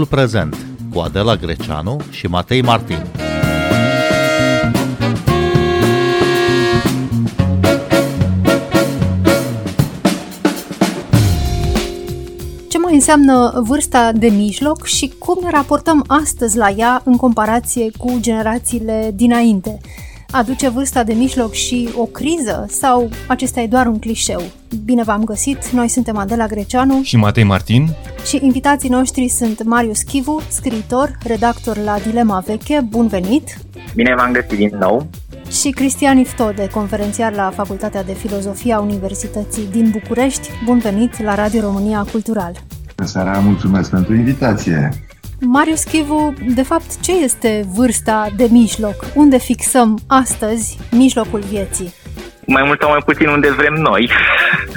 Timpul 0.00 0.18
prezent 0.18 0.56
cu 0.92 0.98
Adela 0.98 1.36
Greceanu 1.36 2.00
și 2.10 2.26
Matei 2.26 2.62
Martin. 2.62 2.98
Ce 12.68 12.78
mai 12.78 12.94
înseamnă 12.94 13.62
vârsta 13.66 14.12
de 14.12 14.28
mijloc 14.28 14.84
și 14.86 15.12
cum 15.18 15.38
ne 15.42 15.50
raportăm 15.50 16.04
astăzi 16.06 16.56
la 16.56 16.68
ea 16.70 17.02
în 17.04 17.16
comparație 17.16 17.90
cu 17.98 18.16
generațiile 18.20 19.10
dinainte? 19.14 19.80
Aduce 20.32 20.68
vârsta 20.68 21.02
de 21.02 21.12
mijloc 21.12 21.52
și 21.52 21.88
o 21.96 22.04
criză 22.04 22.66
sau 22.68 23.10
acesta 23.28 23.60
e 23.60 23.66
doar 23.66 23.86
un 23.86 23.98
clișeu? 23.98 24.42
Bine 24.84 25.02
v-am 25.02 25.24
găsit, 25.24 25.68
noi 25.68 25.88
suntem 25.88 26.16
Adela 26.16 26.46
Greceanu 26.46 27.02
și 27.02 27.16
Matei 27.16 27.44
Martin 27.44 27.88
și 28.26 28.38
invitații 28.42 28.88
noștri 28.88 29.28
sunt 29.28 29.62
Marius 29.62 30.02
Chivu, 30.02 30.40
scriitor, 30.48 31.18
redactor 31.24 31.76
la 31.76 31.96
Dilema 32.06 32.42
Veche, 32.46 32.80
bun 32.88 33.06
venit! 33.06 33.58
Bine 33.94 34.14
v-am 34.16 34.32
găsit 34.32 34.56
din 34.58 34.76
nou! 34.80 35.06
Și 35.60 35.70
Cristian 35.70 36.18
Iftode, 36.18 36.68
conferențiar 36.68 37.34
la 37.34 37.52
Facultatea 37.54 38.02
de 38.02 38.12
Filozofie 38.12 38.72
a 38.72 38.80
Universității 38.80 39.68
din 39.70 39.90
București, 39.90 40.48
bun 40.64 40.78
venit 40.78 41.22
la 41.22 41.34
Radio 41.34 41.60
România 41.60 42.06
Cultural! 42.10 42.52
Bună 42.96 43.08
seara, 43.08 43.38
mulțumesc 43.38 43.90
pentru 43.90 44.14
invitație! 44.14 45.09
Marius 45.42 45.82
Chivu, 45.82 46.34
de 46.54 46.62
fapt, 46.62 47.00
ce 47.00 47.12
este 47.12 47.64
vârsta 47.76 48.28
de 48.36 48.48
mijloc? 48.50 48.94
Unde 49.14 49.38
fixăm 49.38 49.98
astăzi 50.06 50.78
mijlocul 50.90 51.40
vieții? 51.40 51.92
Mai 52.46 52.62
mult 52.66 52.80
sau 52.80 52.90
mai 52.90 53.02
puțin 53.04 53.28
unde 53.28 53.50
vrem 53.50 53.74
noi. 53.74 54.10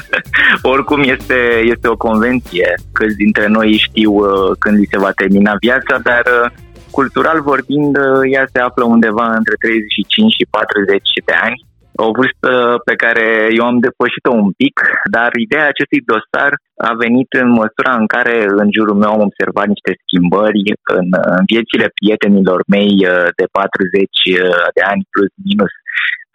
Oricum 0.74 1.02
este, 1.02 1.62
este 1.64 1.88
o 1.88 1.98
convenție. 1.98 2.74
Câți 2.92 3.16
dintre 3.16 3.48
noi 3.48 3.78
știu 3.78 4.12
uh, 4.12 4.56
când 4.60 4.78
li 4.78 4.88
se 4.92 4.98
va 5.00 5.12
termina 5.12 5.56
viața, 5.60 5.98
dar 6.04 6.24
uh, 6.26 6.52
cultural 6.92 7.42
vorbind, 7.42 7.98
uh, 7.98 8.22
ea 8.32 8.46
se 8.52 8.60
află 8.60 8.84
undeva 8.84 9.26
între 9.26 9.56
35 9.60 10.34
și 10.34 10.48
40 10.50 11.02
de 11.26 11.34
ani 11.34 11.66
o 11.96 12.12
vârstă 12.18 12.52
pe 12.88 12.96
care 13.04 13.26
eu 13.58 13.66
am 13.66 13.78
depășit-o 13.88 14.34
un 14.44 14.52
pic, 14.62 14.76
dar 15.16 15.30
ideea 15.46 15.68
acestui 15.70 16.02
dosar 16.12 16.52
a 16.90 16.92
venit 17.04 17.30
în 17.42 17.50
măsura 17.62 17.94
în 18.02 18.08
care 18.16 18.36
în 18.62 18.70
jurul 18.76 18.98
meu 19.02 19.12
am 19.14 19.28
observat 19.30 19.68
niște 19.74 19.92
schimbări 20.04 20.64
în, 20.98 21.08
în 21.38 21.44
viețile 21.52 21.88
prietenilor 21.98 22.60
mei 22.76 22.94
uh, 23.12 23.28
de 23.40 23.46
40 23.52 24.02
uh, 24.02 24.68
de 24.76 24.84
ani 24.92 25.08
plus 25.14 25.32
minus. 25.48 25.74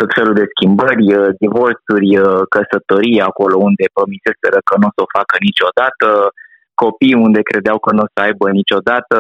Tot 0.01 0.11
felul 0.19 0.35
de 0.41 0.51
schimbări, 0.55 1.05
uh, 1.19 1.29
divorțuri, 1.45 2.11
căsătorii 2.55 3.27
acolo 3.31 3.57
unde 3.69 3.85
promiseseră 3.97 4.59
că 4.69 4.75
nu 4.81 4.87
o 4.89 4.95
să 4.97 5.01
o 5.05 5.13
facă 5.19 5.35
niciodată, 5.49 6.09
copii 6.83 7.23
unde 7.27 7.43
credeau 7.51 7.79
că 7.85 7.91
nu 7.93 8.03
o 8.07 8.13
să 8.15 8.19
aibă 8.27 8.47
niciodată, 8.61 9.17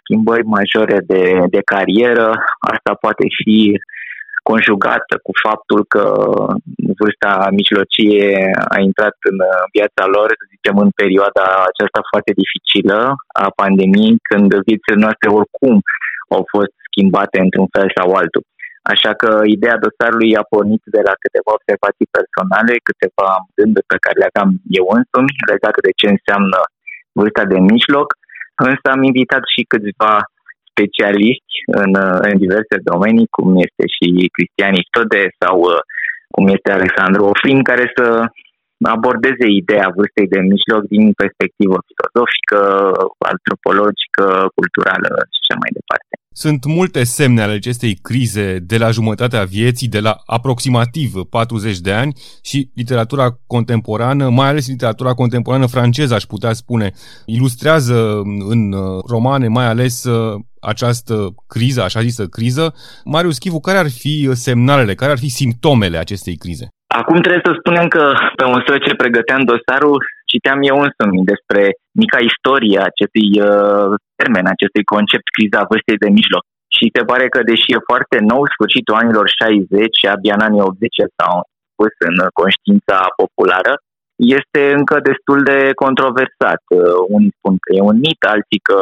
schimbări 0.00 0.44
majore 0.56 0.98
de, 1.12 1.22
de 1.54 1.62
carieră, 1.72 2.28
asta 2.74 2.92
poate 3.04 3.24
fi 3.38 3.58
conjugată 4.50 5.14
cu 5.26 5.32
faptul 5.46 5.80
că 5.94 6.04
vârsta 7.00 7.32
mijlocie 7.60 8.26
a 8.74 8.78
intrat 8.88 9.16
în 9.30 9.38
viața 9.76 10.04
lor, 10.14 10.28
să 10.38 10.44
zicem, 10.54 10.74
în 10.84 10.90
perioada 11.00 11.46
aceasta 11.70 12.00
foarte 12.10 12.32
dificilă 12.42 12.98
a 13.44 13.46
pandemiei, 13.60 14.16
când 14.28 14.48
viețile 14.68 14.96
noastre 15.04 15.28
oricum 15.38 15.74
au 16.36 16.42
fost 16.54 16.74
schimbate 16.88 17.36
într-un 17.44 17.68
fel 17.74 17.88
sau 17.98 18.08
altul. 18.20 18.44
Așa 18.92 19.12
că 19.20 19.30
ideea 19.56 19.82
dosarului 19.86 20.32
a 20.40 20.48
pornit 20.52 20.82
de 20.96 21.02
la 21.08 21.14
câteva 21.22 21.50
observații 21.58 22.12
personale, 22.16 22.72
câteva 22.88 23.28
gânduri 23.58 23.90
pe 23.92 24.02
care 24.04 24.16
le 24.20 24.28
aveam 24.30 24.50
eu 24.80 24.86
însumi 24.98 25.32
legate 25.52 25.80
de 25.86 25.92
ce 25.98 26.06
înseamnă 26.14 26.60
vârsta 27.18 27.44
de 27.52 27.58
mijloc, 27.72 28.08
însă 28.68 28.86
am 28.90 29.02
invitat 29.10 29.42
și 29.54 29.70
câțiva 29.72 30.12
specialiști 30.78 31.54
în, 31.82 31.92
în 32.28 32.34
diverse 32.44 32.76
domenii, 32.90 33.32
cum 33.36 33.48
este 33.66 33.84
și 33.96 34.06
Cristian 34.34 34.74
Istode 34.82 35.20
sau 35.42 35.56
uh, 35.60 35.80
cum 36.34 36.44
este 36.56 36.70
Alexandru 36.72 37.22
Ofrin, 37.32 37.60
care 37.70 37.86
să 37.96 38.06
abordeze 38.94 39.46
ideea 39.62 39.88
vârstei 39.96 40.28
de 40.34 40.40
mijloc 40.52 40.82
din 40.94 41.04
perspectivă 41.22 41.76
filozofică, 41.88 42.60
antropologică, 43.32 44.26
culturală 44.58 45.10
și 45.32 45.38
așa 45.42 45.56
mai 45.62 45.70
departe. 45.78 46.12
Sunt 46.44 46.64
multe 46.64 47.04
semne 47.04 47.42
ale 47.42 47.52
acestei 47.52 47.94
crize 48.02 48.58
de 48.72 48.78
la 48.78 48.90
jumătatea 48.90 49.42
vieții, 49.44 49.88
de 49.88 50.00
la 50.00 50.16
aproximativ 50.26 51.12
40 51.30 51.78
de 51.78 51.92
ani 51.92 52.12
și 52.42 52.70
literatura 52.74 53.26
contemporană, 53.46 54.28
mai 54.28 54.48
ales 54.48 54.68
literatura 54.68 55.12
contemporană 55.14 55.66
franceză, 55.66 56.14
aș 56.14 56.22
putea 56.22 56.52
spune, 56.52 56.92
ilustrează 57.26 58.22
în 58.48 58.72
uh, 58.72 59.02
romane 59.08 59.48
mai 59.48 59.66
ales 59.66 60.04
uh, 60.04 60.40
această 60.60 61.14
criză, 61.54 61.80
așa 61.82 62.00
zisă 62.00 62.24
criză. 62.26 62.74
Marius 63.04 63.38
Chivu, 63.38 63.60
care 63.60 63.78
ar 63.78 63.90
fi 64.02 64.30
semnalele, 64.32 64.94
care 64.94 65.10
ar 65.10 65.18
fi 65.18 65.30
simptomele 65.40 65.98
acestei 65.98 66.36
crize? 66.36 66.66
Acum 67.00 67.18
trebuie 67.20 67.46
să 67.48 67.52
spunem 67.60 67.86
că 67.94 68.04
pe 68.38 68.44
măsură 68.54 68.78
ce 68.86 69.00
pregăteam 69.02 69.42
dosarul, 69.52 69.98
citeam 70.32 70.58
eu 70.70 70.76
însumi 70.86 71.28
despre 71.32 71.62
mica 72.02 72.18
istorie 72.30 72.78
acestui 72.90 73.28
uh, 73.48 73.90
termen, 74.18 74.46
acestui 74.54 74.84
concept 74.94 75.26
criza 75.36 75.68
vârstei 75.70 76.02
de 76.04 76.10
mijloc. 76.18 76.44
Și 76.76 76.84
se 76.94 77.02
pare 77.10 77.26
că, 77.34 77.40
deși 77.50 77.68
e 77.74 77.88
foarte 77.90 78.16
nou, 78.32 78.42
sfârșitul 78.54 78.98
anilor 79.02 79.26
60 79.28 80.00
și 80.00 80.06
abia 80.14 80.34
în 80.36 80.46
anii 80.48 80.66
80 80.68 80.96
s-au 81.16 81.36
pus 81.78 81.92
în 82.08 82.16
conștiința 82.40 82.98
populară, 83.20 83.72
este 84.18 84.60
încă 84.78 84.96
destul 85.10 85.38
de 85.50 85.58
controversat. 85.84 86.62
Uh, 86.68 86.80
unii 87.16 87.36
spun 87.38 87.54
că 87.62 87.68
e 87.74 87.90
un 87.92 87.98
mit, 88.06 88.20
alții 88.34 88.62
că 88.68 88.78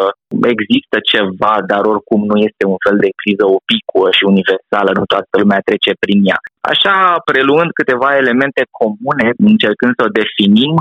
există 0.54 0.96
ceva, 1.12 1.54
dar 1.70 1.82
oricum 1.92 2.20
nu 2.30 2.36
este 2.48 2.62
un 2.72 2.80
fel 2.84 2.96
de 3.04 3.10
criză 3.20 3.44
opicuă 3.58 4.06
și 4.16 4.30
universală, 4.32 4.90
nu 4.98 5.04
toată 5.12 5.34
lumea 5.42 5.66
trece 5.68 5.92
prin 6.04 6.20
ea. 6.30 6.38
Așa, 6.72 6.94
preluând 7.28 7.70
câteva 7.80 8.10
elemente 8.22 8.62
comune, 8.80 9.26
încercând 9.52 9.92
să 9.96 10.02
o 10.06 10.14
definim, 10.20 10.74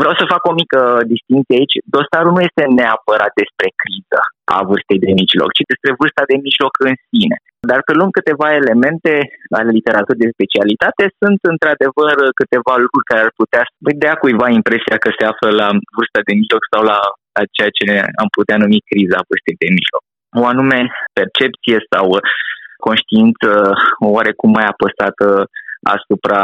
vreau 0.00 0.14
să 0.20 0.32
fac 0.34 0.42
o 0.50 0.58
mică 0.62 0.80
distinție 1.14 1.58
aici. 1.60 1.76
Dosarul 1.94 2.32
nu 2.36 2.42
este 2.48 2.64
neapărat 2.78 3.32
despre 3.42 3.68
criză 3.82 4.20
a 4.56 4.60
vârstei 4.68 5.04
de 5.04 5.12
mijloc, 5.20 5.50
ci 5.56 5.68
despre 5.72 5.90
vârsta 6.00 6.22
de 6.30 6.36
mijloc 6.46 6.72
în 6.88 6.94
sine. 7.10 7.36
Dar 7.70 7.80
pe 7.88 7.94
lângă 7.98 8.14
câteva 8.18 8.48
elemente 8.60 9.12
ale 9.58 9.70
literaturii 9.78 10.24
de 10.24 10.34
specialitate, 10.36 11.04
sunt 11.20 11.40
într-adevăr 11.52 12.14
câteva 12.40 12.74
lucruri 12.84 13.10
care 13.10 13.22
ar 13.24 13.32
putea 13.40 13.62
dea 14.02 14.14
cuiva 14.22 14.48
impresia 14.60 14.96
că 15.02 15.10
se 15.18 15.24
află 15.32 15.48
la 15.60 15.68
vârsta 15.96 16.20
de 16.26 16.32
mijloc 16.40 16.62
sau 16.72 16.82
la, 16.90 16.98
la 17.36 17.42
ceea 17.54 17.72
ce 17.78 17.86
am 18.22 18.28
putea 18.38 18.56
numi 18.62 18.86
criza 18.88 19.26
vârstei 19.28 19.60
de 19.62 19.68
mijloc. 19.78 20.02
O 20.40 20.44
anume 20.52 20.80
percepție 21.18 21.78
sau 21.92 22.06
conștiință 22.88 23.50
oarecum 24.14 24.50
mai 24.58 24.66
apăsată 24.72 25.26
asupra 25.96 26.42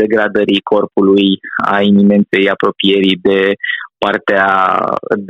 degradării 0.00 0.66
corpului, 0.72 1.28
a 1.72 1.76
iminenței 1.80 2.50
apropierii 2.54 3.18
de 3.28 3.40
partea 4.04 4.46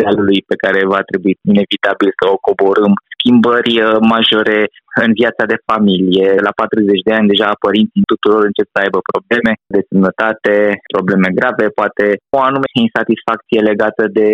dealului 0.00 0.40
pe 0.50 0.56
care 0.62 0.80
va 0.94 1.00
trebui 1.10 1.34
inevitabil 1.52 2.10
să 2.18 2.24
o 2.34 2.42
coborâm, 2.46 2.92
schimbări 3.14 3.72
uh, 3.80 3.96
majore 4.12 4.60
în 5.02 5.10
viața 5.20 5.44
de 5.52 5.58
familie. 5.70 6.28
La 6.46 6.52
40 6.62 7.06
de 7.08 7.12
ani 7.18 7.30
deja 7.32 7.48
părinții 7.66 8.10
tuturor 8.12 8.42
încep 8.44 8.68
să 8.74 8.78
aibă 8.84 8.98
probleme 9.12 9.52
de 9.74 9.80
sănătate, 9.90 10.54
probleme 10.94 11.28
grave, 11.38 11.66
poate 11.80 12.06
o 12.36 12.38
anume 12.48 12.68
insatisfacție 12.84 13.60
legată 13.70 14.02
de 14.18 14.28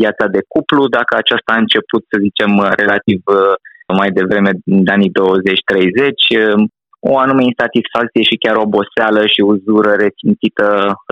viața 0.00 0.26
de 0.34 0.42
cuplu, 0.52 0.82
dacă 0.98 1.12
aceasta 1.16 1.50
a 1.52 1.62
început, 1.64 2.02
să 2.10 2.16
zicem, 2.26 2.50
relativ 2.82 3.20
uh, 3.38 3.54
mai 4.00 4.10
devreme, 4.18 4.50
în 4.76 4.86
anii 4.96 5.12
20-30, 5.18 5.20
o 7.10 7.12
anume 7.24 7.42
insatisfacție 7.50 8.22
și 8.30 8.40
chiar 8.42 8.56
oboseală 8.66 9.22
și 9.32 9.40
uzură 9.52 9.92
resimțită 10.04 10.66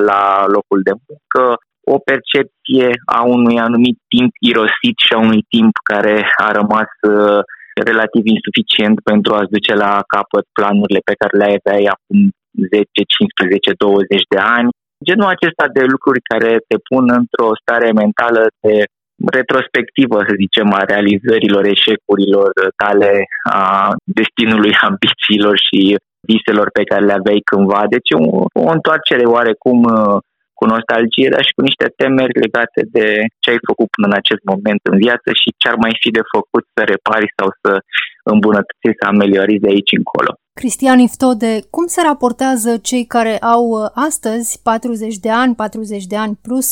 la 0.09 0.23
locul 0.55 0.81
de 0.89 0.95
muncă, 1.07 1.43
o 1.95 1.97
percepție 2.11 2.89
a 3.19 3.21
unui 3.37 3.57
anumit 3.67 3.97
timp 4.15 4.33
irosit 4.51 4.97
și 5.07 5.13
a 5.15 5.19
unui 5.29 5.43
timp 5.55 5.75
care 5.91 6.17
a 6.47 6.49
rămas 6.61 6.91
uh, 7.09 7.41
relativ 7.91 8.25
insuficient 8.37 8.97
pentru 9.11 9.31
a-ți 9.35 9.55
duce 9.57 9.75
la 9.85 9.93
capăt 10.15 10.45
planurile 10.59 11.01
pe 11.09 11.19
care 11.21 11.35
le 11.41 11.49
aveai 11.59 11.85
acum 11.95 12.19
10, 12.73 13.01
15, 13.17 13.73
20 13.79 14.35
de 14.35 14.41
ani. 14.57 14.69
Genul 15.09 15.29
acesta 15.35 15.67
de 15.77 15.85
lucruri 15.95 16.29
care 16.33 16.53
te 16.69 16.77
pun 16.89 17.05
într-o 17.21 17.51
stare 17.63 17.89
mentală 18.03 18.43
de 18.65 18.75
retrospectivă, 19.37 20.17
să 20.29 20.33
zicem, 20.43 20.69
a 20.73 20.83
realizărilor, 20.93 21.65
eșecurilor 21.77 22.49
tale, 22.83 23.13
a 23.53 23.63
destinului, 24.21 24.73
ambițiilor 24.89 25.57
și 25.67 25.81
viselor 26.31 26.69
pe 26.79 26.85
care 26.91 27.05
le 27.05 27.17
aveai 27.19 27.49
cândva. 27.51 27.83
Deci 27.95 28.11
o, 28.19 28.23
o 28.65 28.67
întoarcere 28.77 29.25
oarecum 29.37 29.79
uh, 29.83 30.17
cu 30.61 30.67
nostalgie, 30.75 31.29
dar 31.35 31.43
și 31.47 31.57
cu 31.57 31.63
niște 31.69 31.87
temeri 32.01 32.41
legate 32.45 32.81
de 32.97 33.07
ce 33.43 33.49
ai 33.53 33.61
făcut 33.71 33.89
până 33.95 34.07
în 34.11 34.17
acest 34.23 34.43
moment 34.53 34.81
în 34.91 34.97
viață 35.05 35.29
și 35.41 35.49
ce 35.61 35.67
ar 35.73 35.77
mai 35.85 35.95
fi 36.03 36.11
de 36.19 36.25
făcut 36.35 36.65
să 36.75 36.83
repari 36.95 37.29
sau 37.39 37.49
să 37.63 37.73
îmbunătățești, 38.35 39.01
să 39.01 39.07
ameliorezi 39.13 39.65
de 39.65 39.71
aici 39.75 39.99
încolo. 40.01 40.33
Cristian 40.61 40.99
Iftode, 41.09 41.51
cum 41.75 41.87
se 41.95 42.01
raportează 42.09 42.71
cei 42.89 43.05
care 43.17 43.35
au 43.55 43.65
uh, 43.69 44.07
astăzi 44.09 44.49
40 44.63 45.17
de 45.27 45.31
ani, 45.43 45.55
40 45.55 46.07
de 46.13 46.17
ani 46.25 46.39
plus 46.47 46.69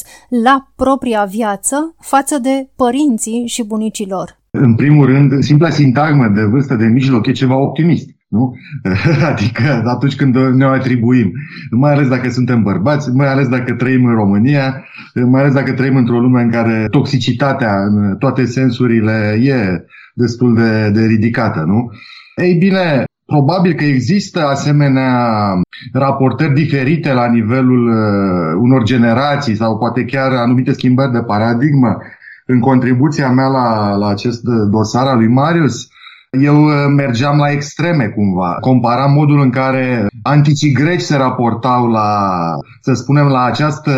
la 0.46 0.56
propria 0.82 1.22
viață 1.38 1.76
față 2.12 2.36
de 2.48 2.54
părinții 2.82 3.40
și 3.54 3.62
bunicii 3.72 4.12
lor? 4.14 4.28
În 4.50 4.74
primul 4.74 5.06
rând, 5.06 5.42
simpla 5.42 5.70
sintagmă 5.70 6.26
de 6.28 6.42
vârstă 6.42 6.74
de 6.74 6.86
mijloc 6.86 7.26
e 7.26 7.32
ceva 7.32 7.56
optimist. 7.56 8.08
Nu? 8.28 8.54
Adică 9.32 9.82
atunci 9.86 10.16
când 10.16 10.36
ne 10.36 10.64
atribuim, 10.64 11.32
mai 11.70 11.92
ales 11.92 12.08
dacă 12.08 12.30
suntem 12.30 12.62
bărbați, 12.62 13.10
mai 13.10 13.28
ales 13.28 13.48
dacă 13.48 13.74
trăim 13.74 14.04
în 14.04 14.14
România, 14.14 14.84
mai 15.14 15.40
ales 15.40 15.54
dacă 15.54 15.72
trăim 15.72 15.96
într-o 15.96 16.18
lume 16.18 16.42
în 16.42 16.50
care 16.50 16.86
toxicitatea 16.90 17.74
în 17.76 18.16
toate 18.18 18.44
sensurile 18.44 19.38
e 19.42 19.84
destul 20.14 20.54
de, 20.54 20.90
de 20.90 21.04
ridicată, 21.06 21.64
nu? 21.66 21.90
Ei 22.36 22.54
bine, 22.54 23.04
Probabil 23.32 23.72
că 23.72 23.84
există 23.84 24.46
asemenea 24.46 25.12
raportări 25.92 26.54
diferite 26.54 27.12
la 27.12 27.30
nivelul 27.30 27.88
uh, 27.88 28.60
unor 28.60 28.82
generații 28.82 29.54
sau 29.54 29.78
poate 29.78 30.04
chiar 30.04 30.32
anumite 30.32 30.72
schimbări 30.72 31.12
de 31.12 31.22
paradigmă. 31.22 31.96
În 32.46 32.60
contribuția 32.60 33.30
mea 33.30 33.46
la, 33.46 33.96
la 33.96 34.08
acest 34.08 34.42
dosar 34.70 35.06
al 35.06 35.16
lui 35.16 35.28
Marius, 35.28 35.88
eu 36.30 36.64
uh, 36.64 36.72
mergeam 36.96 37.38
la 37.38 37.50
extreme 37.50 38.06
cumva. 38.06 38.56
Comparam 38.60 39.12
modul 39.12 39.40
în 39.40 39.50
care 39.50 40.06
anticii 40.22 40.72
greci 40.72 41.00
se 41.00 41.16
raportau 41.16 41.86
la, 41.86 42.30
să 42.80 42.92
spunem, 42.92 43.26
la 43.26 43.44
această 43.44 43.92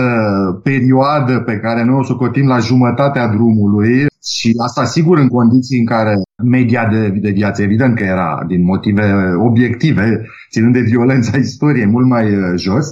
perioadă 0.62 1.40
pe 1.40 1.56
care 1.56 1.84
noi 1.84 1.98
o 1.98 2.04
socotim 2.04 2.46
la 2.46 2.58
jumătatea 2.58 3.28
drumului 3.28 4.06
și 4.22 4.52
asta 4.62 4.84
sigur 4.84 5.18
în 5.18 5.28
condiții 5.28 5.78
în 5.78 5.86
care 5.86 6.14
media 6.44 6.88
de, 6.88 7.08
de 7.08 7.30
viață, 7.30 7.62
evident 7.62 7.96
că 7.96 8.04
era 8.04 8.44
din 8.46 8.64
motive 8.64 9.12
obiective, 9.36 10.22
ținând 10.50 10.72
de 10.72 10.80
violența 10.80 11.36
istoriei, 11.36 11.86
mult 11.86 12.06
mai 12.06 12.34
uh, 12.34 12.52
jos, 12.56 12.86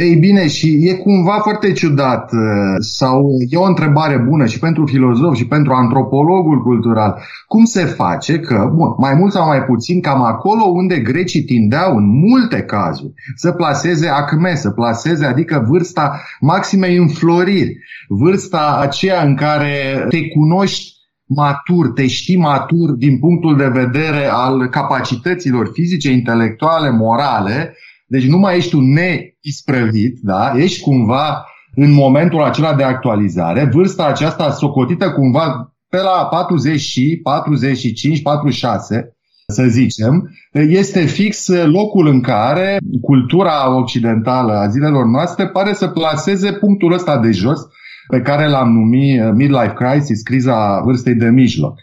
ei 0.00 0.16
bine, 0.16 0.48
și 0.48 0.88
e 0.88 0.92
cumva 0.94 1.38
foarte 1.42 1.72
ciudat 1.72 2.32
uh, 2.32 2.38
sau 2.78 3.26
e 3.48 3.56
o 3.56 3.64
întrebare 3.64 4.16
bună 4.28 4.46
și 4.46 4.58
pentru 4.58 4.86
filozof 4.86 5.36
și 5.36 5.46
pentru 5.46 5.72
antropologul 5.72 6.62
cultural. 6.62 7.22
Cum 7.46 7.64
se 7.64 7.84
face 7.84 8.38
că, 8.38 8.70
bun, 8.74 8.94
mai 8.98 9.14
mult 9.14 9.32
sau 9.32 9.46
mai 9.46 9.62
puțin, 9.64 10.00
cam 10.00 10.22
acolo 10.22 10.64
unde 10.64 10.98
grecii 10.98 11.42
tindeau 11.42 11.96
în 11.96 12.06
multe 12.08 12.62
cazuri 12.62 13.12
să 13.34 13.52
placeze 13.52 14.08
acme, 14.08 14.54
să 14.54 14.70
placeze, 14.70 15.24
adică 15.24 15.64
vârsta 15.68 16.20
maximei 16.40 16.96
înfloriri, 16.96 17.76
vârsta 18.08 18.78
aceea 18.80 19.22
în 19.22 19.34
care 19.34 20.06
te 20.08 20.28
cunoști 20.28 20.96
matur, 21.28 21.92
te 21.92 22.06
știi 22.06 22.38
matur 22.38 22.90
din 22.90 23.18
punctul 23.18 23.56
de 23.56 23.68
vedere 23.68 24.28
al 24.30 24.68
capacităților 24.68 25.70
fizice, 25.72 26.10
intelectuale, 26.10 26.90
morale, 26.90 27.76
deci 28.08 28.26
nu 28.26 28.38
mai 28.38 28.56
ești 28.56 28.74
un 28.74 28.92
neisprăvit, 28.92 30.18
da? 30.22 30.52
ești 30.56 30.80
cumva 30.80 31.44
în 31.74 31.92
momentul 31.92 32.42
acela 32.42 32.74
de 32.74 32.82
actualizare, 32.82 33.64
vârsta 33.72 34.06
aceasta 34.06 34.50
socotită 34.50 35.10
cumva 35.10 35.74
pe 35.88 35.96
la 35.96 36.26
40 36.30 36.80
și 36.80 37.20
45, 37.22 38.22
46, 38.22 39.12
să 39.52 39.64
zicem, 39.64 40.30
este 40.52 41.00
fix 41.00 41.48
locul 41.48 42.06
în 42.06 42.20
care 42.20 42.78
cultura 43.00 43.76
occidentală 43.76 44.52
a 44.52 44.68
zilelor 44.68 45.04
noastre 45.04 45.46
pare 45.46 45.72
să 45.72 45.88
placeze 45.88 46.52
punctul 46.52 46.92
ăsta 46.92 47.18
de 47.18 47.30
jos 47.30 47.60
pe 48.08 48.20
care 48.20 48.48
l-am 48.48 48.72
numit 48.72 49.34
midlife 49.34 49.72
crisis, 49.72 50.22
criza 50.22 50.80
vârstei 50.84 51.14
de 51.14 51.28
mijloc. 51.28 51.78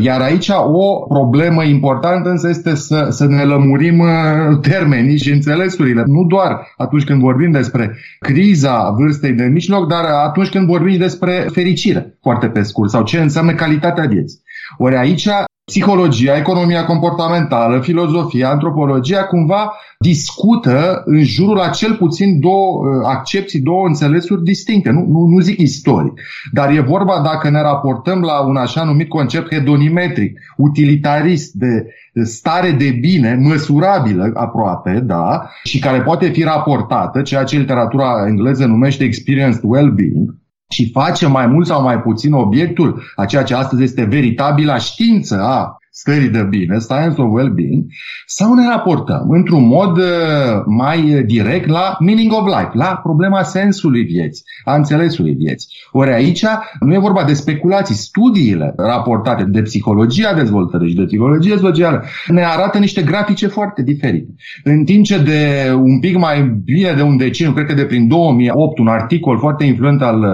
Iar 0.00 0.20
aici 0.20 0.48
o 0.48 1.06
problemă 1.08 1.64
importantă 1.64 2.28
însă 2.28 2.48
este 2.48 2.74
să, 2.74 3.06
să 3.10 3.26
ne 3.26 3.42
lămurim 3.42 3.98
uh, 3.98 4.58
termenii 4.60 5.18
și 5.18 5.30
înțelesurile. 5.32 6.02
Nu 6.06 6.24
doar 6.24 6.66
atunci 6.76 7.04
când 7.04 7.20
vorbim 7.20 7.50
despre 7.50 7.96
criza 8.18 8.90
vârstei 8.98 9.32
de 9.32 9.44
mijloc, 9.44 9.88
dar 9.88 10.04
atunci 10.04 10.48
când 10.48 10.66
vorbim 10.66 10.98
despre 10.98 11.46
fericire, 11.52 12.18
foarte 12.22 12.48
pe 12.48 12.62
scurt, 12.62 12.90
sau 12.90 13.04
ce 13.04 13.20
înseamnă 13.20 13.54
calitatea 13.54 14.06
vieții. 14.06 14.40
Ori 14.78 14.96
aici 14.96 15.28
psihologia, 15.68 16.36
economia 16.36 16.84
comportamentală, 16.84 17.80
filozofia, 17.80 18.50
antropologia 18.50 19.24
cumva 19.24 19.72
discută 19.98 21.02
în 21.04 21.22
jurul 21.22 21.60
a 21.60 21.68
cel 21.68 21.94
puțin 21.94 22.40
două 22.40 22.78
uh, 22.78 23.04
accepții, 23.06 23.60
două 23.60 23.86
înțelesuri 23.86 24.42
distincte. 24.42 24.90
Nu, 24.90 25.06
nu, 25.08 25.26
nu 25.26 25.40
zic 25.40 25.58
istorii, 25.60 26.12
dar 26.52 26.70
e 26.70 26.80
vorba 26.80 27.20
dacă 27.24 27.50
ne 27.50 27.60
raportăm 27.60 28.20
la 28.20 28.46
un 28.46 28.56
așa 28.56 28.84
numit 28.84 29.08
concept 29.08 29.54
hedonimetric, 29.54 30.38
utilitarist, 30.56 31.52
de 31.52 31.86
stare 32.24 32.70
de 32.70 32.90
bine, 33.00 33.34
măsurabilă 33.34 34.30
aproape, 34.34 35.00
da, 35.06 35.50
și 35.64 35.78
care 35.78 36.00
poate 36.00 36.28
fi 36.28 36.42
raportată, 36.42 37.22
ceea 37.22 37.44
ce 37.44 37.58
literatura 37.58 38.26
engleză 38.26 38.66
numește 38.66 39.04
experienced 39.04 39.62
well-being, 39.62 40.34
și 40.68 40.90
face 40.90 41.26
mai 41.26 41.46
mult 41.46 41.66
sau 41.66 41.82
mai 41.82 42.00
puțin 42.00 42.32
obiectul 42.32 43.02
a 43.16 43.24
ceea 43.24 43.42
ce 43.42 43.54
astăzi 43.54 43.82
este 43.82 44.04
veritabila 44.04 44.78
știință 44.78 45.42
a 45.42 45.77
stării 46.00 46.28
de 46.28 46.42
bine, 46.42 46.78
science 46.78 47.20
of 47.22 47.32
well-being, 47.32 47.84
sau 48.26 48.54
ne 48.54 48.68
raportăm 48.68 49.26
într-un 49.28 49.66
mod 49.66 49.96
uh, 49.96 50.04
mai 50.66 51.22
direct 51.26 51.68
la 51.68 51.96
meaning 52.00 52.32
of 52.32 52.46
life, 52.46 52.70
la 52.72 53.00
problema 53.02 53.42
sensului 53.42 54.02
vieții, 54.02 54.44
a 54.64 54.74
înțelesului 54.74 55.34
vieții. 55.34 55.68
Ori 55.92 56.12
aici 56.12 56.44
nu 56.80 56.94
e 56.94 56.98
vorba 56.98 57.24
de 57.24 57.32
speculații. 57.32 57.94
Studiile 57.94 58.72
raportate 58.76 59.44
de 59.44 59.62
psihologia 59.62 60.34
dezvoltării 60.34 60.88
și 60.88 60.96
de 60.96 61.04
psihologie 61.04 61.56
socială 61.56 62.04
ne 62.26 62.44
arată 62.44 62.78
niște 62.78 63.02
grafice 63.02 63.46
foarte 63.46 63.82
diferite. 63.82 64.34
În 64.64 64.84
timp 64.84 65.04
ce 65.04 65.18
de 65.18 65.72
un 65.74 66.00
pic 66.00 66.16
mai 66.16 66.60
bine 66.64 66.92
de 66.92 67.02
un 67.02 67.16
deceniu, 67.16 67.52
cred 67.52 67.66
că 67.66 67.74
de 67.74 67.84
prin 67.84 68.08
2008, 68.08 68.78
un 68.78 68.88
articol 68.88 69.38
foarte 69.38 69.64
influent 69.64 70.02
al 70.02 70.18
uh, 70.18 70.28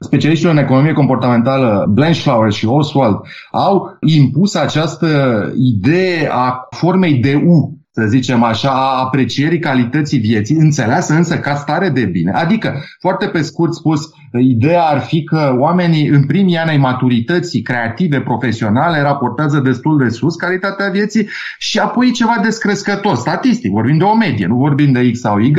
specialiștilor 0.00 0.52
în 0.52 0.58
economie 0.58 0.92
comportamentală, 0.92 1.86
Blanchflower 1.90 2.52
și 2.52 2.66
Oswald, 2.66 3.16
au 3.50 3.96
impus 4.00 4.54
această 4.54 5.07
idee 5.56 6.28
a 6.30 6.66
formei 6.70 7.14
de 7.14 7.42
U, 7.46 7.78
să 7.90 8.06
zicem 8.06 8.42
așa, 8.42 8.70
a 8.70 9.02
aprecierii 9.04 9.58
calității 9.58 10.18
vieții, 10.18 10.56
înțeleasă 10.56 11.14
însă 11.14 11.38
ca 11.38 11.54
stare 11.54 11.88
de 11.88 12.04
bine. 12.04 12.32
Adică, 12.32 12.74
foarte 13.00 13.26
pe 13.26 13.42
scurt 13.42 13.74
spus, 13.74 14.00
ideea 14.38 14.82
ar 14.82 15.00
fi 15.00 15.24
că 15.24 15.54
oamenii 15.58 16.06
în 16.06 16.26
primii 16.26 16.56
ani 16.56 16.70
ai 16.70 16.76
maturității 16.76 17.62
creative, 17.62 18.20
profesionale, 18.20 19.00
raportează 19.00 19.60
destul 19.60 19.98
de 19.98 20.08
sus 20.08 20.36
calitatea 20.36 20.88
vieții 20.88 21.28
și 21.58 21.78
apoi 21.78 22.10
ceva 22.10 22.36
descrescător, 22.42 23.16
statistic, 23.16 23.70
vorbim 23.70 23.98
de 23.98 24.04
o 24.04 24.14
medie, 24.14 24.46
nu 24.46 24.56
vorbim 24.56 24.92
de 24.92 25.10
X 25.10 25.20
sau 25.20 25.38
Y 25.38 25.52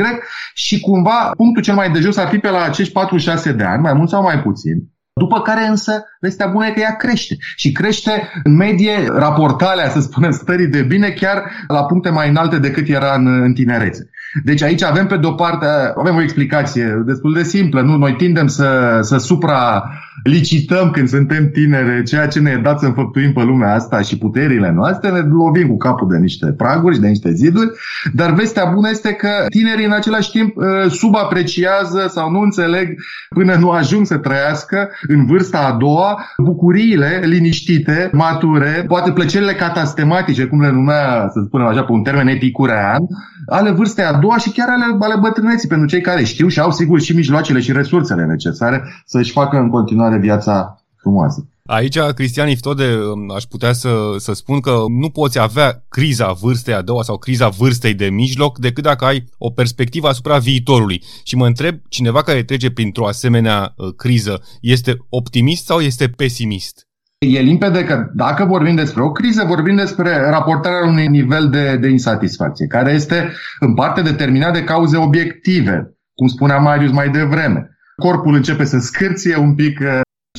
și 0.54 0.80
cumva 0.80 1.30
punctul 1.36 1.62
cel 1.62 1.74
mai 1.74 1.90
de 1.90 2.00
jos 2.00 2.16
ar 2.16 2.28
fi 2.28 2.38
pe 2.38 2.50
la 2.50 2.62
acești 2.62 2.92
46 2.92 3.52
de 3.52 3.64
ani, 3.64 3.82
mai 3.82 3.92
mult 3.92 4.08
sau 4.08 4.22
mai 4.22 4.40
puțin, 4.42 4.76
după 5.22 5.40
care 5.40 5.66
însă, 5.66 6.04
vestea 6.20 6.46
bună 6.46 6.66
e 6.66 6.70
că 6.70 6.80
ea 6.80 6.96
crește. 6.96 7.36
Și 7.56 7.72
crește 7.72 8.12
în 8.42 8.54
medie 8.56 8.96
raportalea, 9.24 9.88
să 9.88 10.00
spunem, 10.00 10.30
stării 10.30 10.74
de 10.76 10.82
bine, 10.82 11.08
chiar 11.08 11.42
la 11.68 11.84
puncte 11.84 12.10
mai 12.10 12.28
înalte 12.28 12.58
decât 12.58 12.88
era 12.88 13.14
în, 13.14 13.26
în 13.42 13.52
tinerețe. 13.52 14.10
Deci 14.44 14.62
aici 14.62 14.82
avem 14.82 15.06
pe 15.06 15.16
de-o 15.16 15.32
parte, 15.32 15.66
avem 15.96 16.16
o 16.16 16.22
explicație 16.22 17.02
destul 17.06 17.32
de 17.32 17.42
simplă. 17.42 17.80
Nu? 17.80 17.96
Noi 17.96 18.14
tindem 18.16 18.46
să, 18.46 18.98
să 19.00 19.16
supra 19.16 19.90
licităm 20.22 20.90
când 20.90 21.08
suntem 21.08 21.50
tineri 21.50 22.04
ceea 22.04 22.26
ce 22.26 22.40
ne 22.40 22.50
e 22.50 22.60
dat 22.62 22.78
să 22.78 22.86
înfăptuim 22.86 23.32
pe 23.32 23.42
lumea 23.42 23.74
asta 23.74 24.00
și 24.00 24.18
puterile 24.18 24.72
noastre, 24.74 25.10
ne 25.10 25.18
lovim 25.18 25.68
cu 25.68 25.76
capul 25.76 26.08
de 26.08 26.18
niște 26.18 26.46
praguri 26.46 26.94
și 26.94 27.00
de 27.00 27.08
niște 27.08 27.32
ziduri, 27.32 27.70
dar 28.12 28.32
vestea 28.32 28.70
bună 28.74 28.88
este 28.90 29.12
că 29.12 29.28
tinerii 29.48 29.84
în 29.84 29.92
același 29.92 30.30
timp 30.30 30.56
uh, 30.56 30.90
subapreciază 30.90 32.06
sau 32.08 32.30
nu 32.30 32.40
înțeleg 32.40 32.94
până 33.34 33.54
nu 33.54 33.70
ajung 33.70 34.06
să 34.06 34.16
trăiască 34.16 34.88
în 35.08 35.26
vârsta 35.26 35.58
a 35.58 35.76
doua 35.76 36.24
bucuriile 36.38 37.20
liniștite, 37.24 38.10
mature, 38.12 38.84
poate 38.86 39.10
plăcerile 39.10 39.52
catastematice, 39.52 40.44
cum 40.44 40.60
le 40.60 40.70
numea, 40.70 41.28
să 41.32 41.42
spunem 41.46 41.66
așa, 41.66 41.82
pe 41.82 41.92
un 41.92 42.02
termen 42.02 42.26
epicurean, 42.26 43.00
ale 43.46 43.70
vârstei 43.70 44.04
a 44.04 44.18
doua 44.18 44.38
și 44.38 44.50
chiar 44.50 44.68
ale, 44.68 44.84
ale 45.00 45.20
bătrâneții, 45.20 45.68
pentru 45.68 45.86
cei 45.86 46.00
care 46.00 46.24
știu 46.24 46.48
și 46.48 46.60
au 46.60 46.70
sigur 46.70 47.00
și 47.00 47.14
mijloacele 47.14 47.60
și 47.60 47.72
resursele 47.72 48.24
necesare 48.24 48.82
să-și 49.04 49.32
facă 49.32 49.56
în 49.56 49.68
continuare 49.68 50.09
viața 50.18 50.84
frumoasă. 50.96 51.44
Aici, 51.72 51.98
Cristian 51.98 52.48
Iftode, 52.48 52.84
um, 52.84 53.30
aș 53.34 53.42
putea 53.42 53.72
să, 53.72 54.14
să 54.18 54.32
spun 54.32 54.60
că 54.60 54.76
nu 55.00 55.08
poți 55.08 55.38
avea 55.38 55.84
criza 55.88 56.32
vârstei 56.32 56.74
a 56.74 56.82
doua 56.82 57.02
sau 57.02 57.18
criza 57.18 57.48
vârstei 57.48 57.94
de 57.94 58.08
mijloc 58.08 58.58
decât 58.58 58.82
dacă 58.82 59.04
ai 59.04 59.24
o 59.38 59.50
perspectivă 59.50 60.08
asupra 60.08 60.38
viitorului. 60.38 61.02
Și 61.24 61.36
mă 61.36 61.46
întreb, 61.46 61.74
cineva 61.88 62.22
care 62.22 62.42
trece 62.42 62.70
printr-o 62.70 63.06
asemenea 63.06 63.72
uh, 63.76 63.94
criză, 63.96 64.42
este 64.60 64.96
optimist 65.08 65.64
sau 65.64 65.78
este 65.78 66.08
pesimist? 66.08 66.88
E 67.18 67.40
limpede 67.40 67.84
că 67.84 68.10
dacă 68.14 68.44
vorbim 68.44 68.74
despre 68.74 69.02
o 69.02 69.12
criză, 69.12 69.44
vorbim 69.46 69.76
despre 69.76 70.30
raportarea 70.30 70.88
unui 70.88 71.06
nivel 71.06 71.48
de, 71.48 71.76
de 71.76 71.88
insatisfacție, 71.88 72.66
care 72.66 72.92
este 72.92 73.32
în 73.58 73.74
parte 73.74 74.02
determinat 74.02 74.52
de 74.52 74.64
cauze 74.64 74.96
obiective, 74.96 75.98
cum 76.14 76.26
spunea 76.26 76.58
Marius 76.58 76.92
mai 76.92 77.08
devreme. 77.08 77.70
Corpul 78.00 78.34
începe 78.34 78.64
să 78.64 78.78
scârție 78.78 79.36
un 79.36 79.54
pic, 79.54 79.80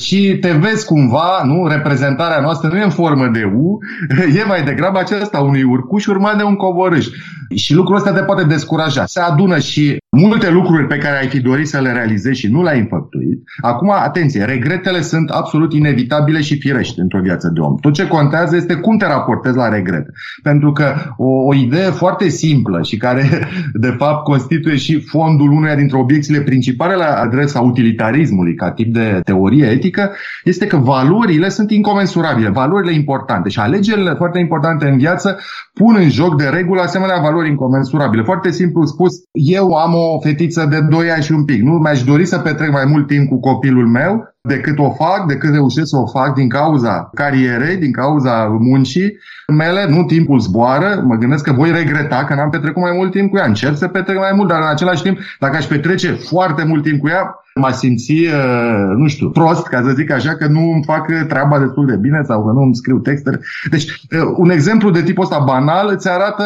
și 0.00 0.38
te 0.40 0.52
vezi 0.52 0.86
cumva, 0.86 1.42
nu, 1.44 1.66
reprezentarea 1.66 2.40
noastră 2.40 2.68
nu 2.68 2.78
e 2.78 2.82
în 2.82 2.90
formă 2.90 3.28
de 3.32 3.52
U, 3.54 3.78
e 4.40 4.44
mai 4.46 4.64
degrabă 4.64 4.98
acesta 4.98 5.40
unui 5.40 5.62
urcuș 5.62 6.06
urmat 6.06 6.36
de 6.36 6.42
un 6.42 6.54
coborâș. 6.54 7.06
Și 7.54 7.74
lucrul 7.74 7.96
ăsta 7.96 8.12
te 8.12 8.22
poate 8.22 8.44
descuraja. 8.44 9.04
Se 9.06 9.20
adună 9.20 9.58
și 9.58 9.96
multe 10.16 10.50
lucruri 10.50 10.86
pe 10.86 10.96
care 10.96 11.18
ai 11.18 11.28
fi 11.28 11.40
dorit 11.40 11.68
să 11.68 11.80
le 11.80 11.92
realizezi 11.92 12.38
și 12.38 12.48
nu 12.48 12.62
le-ai 12.62 12.78
înfăptuit. 12.78 13.42
Acum, 13.60 13.90
atenție, 13.90 14.44
regretele 14.44 15.00
sunt 15.00 15.30
absolut 15.30 15.72
inevitabile 15.72 16.40
și 16.40 16.58
firești 16.58 17.00
într-o 17.00 17.20
viață 17.20 17.50
de 17.54 17.60
om. 17.60 17.76
Tot 17.76 17.92
ce 17.92 18.06
contează 18.06 18.56
este 18.56 18.74
cum 18.74 18.98
te 18.98 19.06
raportezi 19.06 19.56
la 19.56 19.68
regrete. 19.68 20.10
Pentru 20.42 20.72
că 20.72 20.94
o, 21.16 21.28
o 21.46 21.54
idee 21.54 21.90
foarte 21.90 22.28
simplă 22.28 22.82
și 22.82 22.96
care, 22.96 23.48
de 23.84 23.94
fapt, 23.98 24.24
constituie 24.24 24.76
și 24.76 25.00
fondul 25.00 25.50
uneia 25.50 25.76
dintre 25.76 25.96
obiecțiile 25.96 26.40
principale 26.40 26.94
la 26.94 27.06
adresa 27.06 27.60
utilitarismului 27.60 28.54
ca 28.54 28.70
tip 28.70 28.92
de 28.92 29.20
teorie 29.24 29.66
etică, 29.82 30.10
este 30.44 30.66
că 30.66 30.76
valorile 30.76 31.48
sunt 31.48 31.70
incomensurabile, 31.70 32.48
valorile 32.48 32.92
importante 32.92 33.48
și 33.48 33.58
alegerile 33.58 34.14
foarte 34.14 34.38
importante 34.38 34.86
în 34.86 34.96
viață 34.96 35.38
pun 35.74 35.96
în 35.98 36.08
joc 36.08 36.36
de 36.36 36.48
regulă 36.48 36.80
asemenea 36.80 37.20
valori 37.20 37.48
incomensurabile. 37.48 38.22
Foarte 38.22 38.50
simplu 38.50 38.84
spus, 38.84 39.12
eu 39.32 39.72
am 39.72 39.94
o 39.94 40.20
fetiță 40.20 40.66
de 40.70 40.80
2 40.80 41.10
ani 41.10 41.22
și 41.22 41.32
un 41.32 41.44
pic, 41.44 41.62
nu? 41.62 41.72
Mi-aș 41.72 42.02
dori 42.02 42.26
să 42.26 42.38
petrec 42.38 42.70
mai 42.70 42.84
mult 42.84 43.06
timp 43.06 43.28
cu 43.28 43.40
copilul 43.40 43.86
meu 43.86 44.31
decât 44.48 44.78
o 44.78 44.90
fac, 44.90 45.26
decât 45.26 45.52
reușesc 45.52 45.88
să 45.88 45.96
o 45.96 46.06
fac 46.06 46.34
din 46.34 46.48
cauza 46.48 47.10
carierei, 47.14 47.76
din 47.76 47.92
cauza 47.92 48.44
muncii 48.60 49.18
mele, 49.52 49.86
nu 49.88 50.04
timpul 50.04 50.38
zboară, 50.38 51.02
mă 51.06 51.14
gândesc 51.14 51.44
că 51.44 51.52
voi 51.52 51.70
regreta 51.70 52.24
că 52.24 52.34
n-am 52.34 52.50
petrecut 52.50 52.82
mai 52.82 52.92
mult 52.96 53.10
timp 53.10 53.30
cu 53.30 53.36
ea. 53.36 53.46
Încerc 53.46 53.76
să 53.76 53.88
petrec 53.88 54.18
mai 54.18 54.32
mult, 54.34 54.48
dar 54.48 54.60
în 54.60 54.68
același 54.68 55.02
timp, 55.02 55.18
dacă 55.38 55.56
aș 55.56 55.64
petrece 55.64 56.12
foarte 56.12 56.64
mult 56.64 56.82
timp 56.82 57.00
cu 57.00 57.08
ea, 57.08 57.36
m-aș 57.54 57.74
simți, 57.74 58.12
uh, 58.12 58.92
nu 58.96 59.08
știu, 59.08 59.30
prost, 59.30 59.66
ca 59.66 59.82
să 59.84 59.92
zic 59.94 60.10
așa, 60.10 60.34
că 60.34 60.46
nu 60.46 60.60
îmi 60.60 60.84
fac 60.84 61.06
treaba 61.28 61.58
destul 61.58 61.86
de 61.86 61.96
bine 61.96 62.22
sau 62.24 62.44
că 62.44 62.52
nu 62.52 62.60
îmi 62.60 62.76
scriu 62.76 62.98
textele. 62.98 63.40
Deci, 63.70 63.84
uh, 63.84 64.34
un 64.36 64.50
exemplu 64.50 64.90
de 64.90 65.02
tipul 65.02 65.24
ăsta 65.24 65.42
banal 65.46 65.90
îți 65.94 66.10
arată 66.10 66.44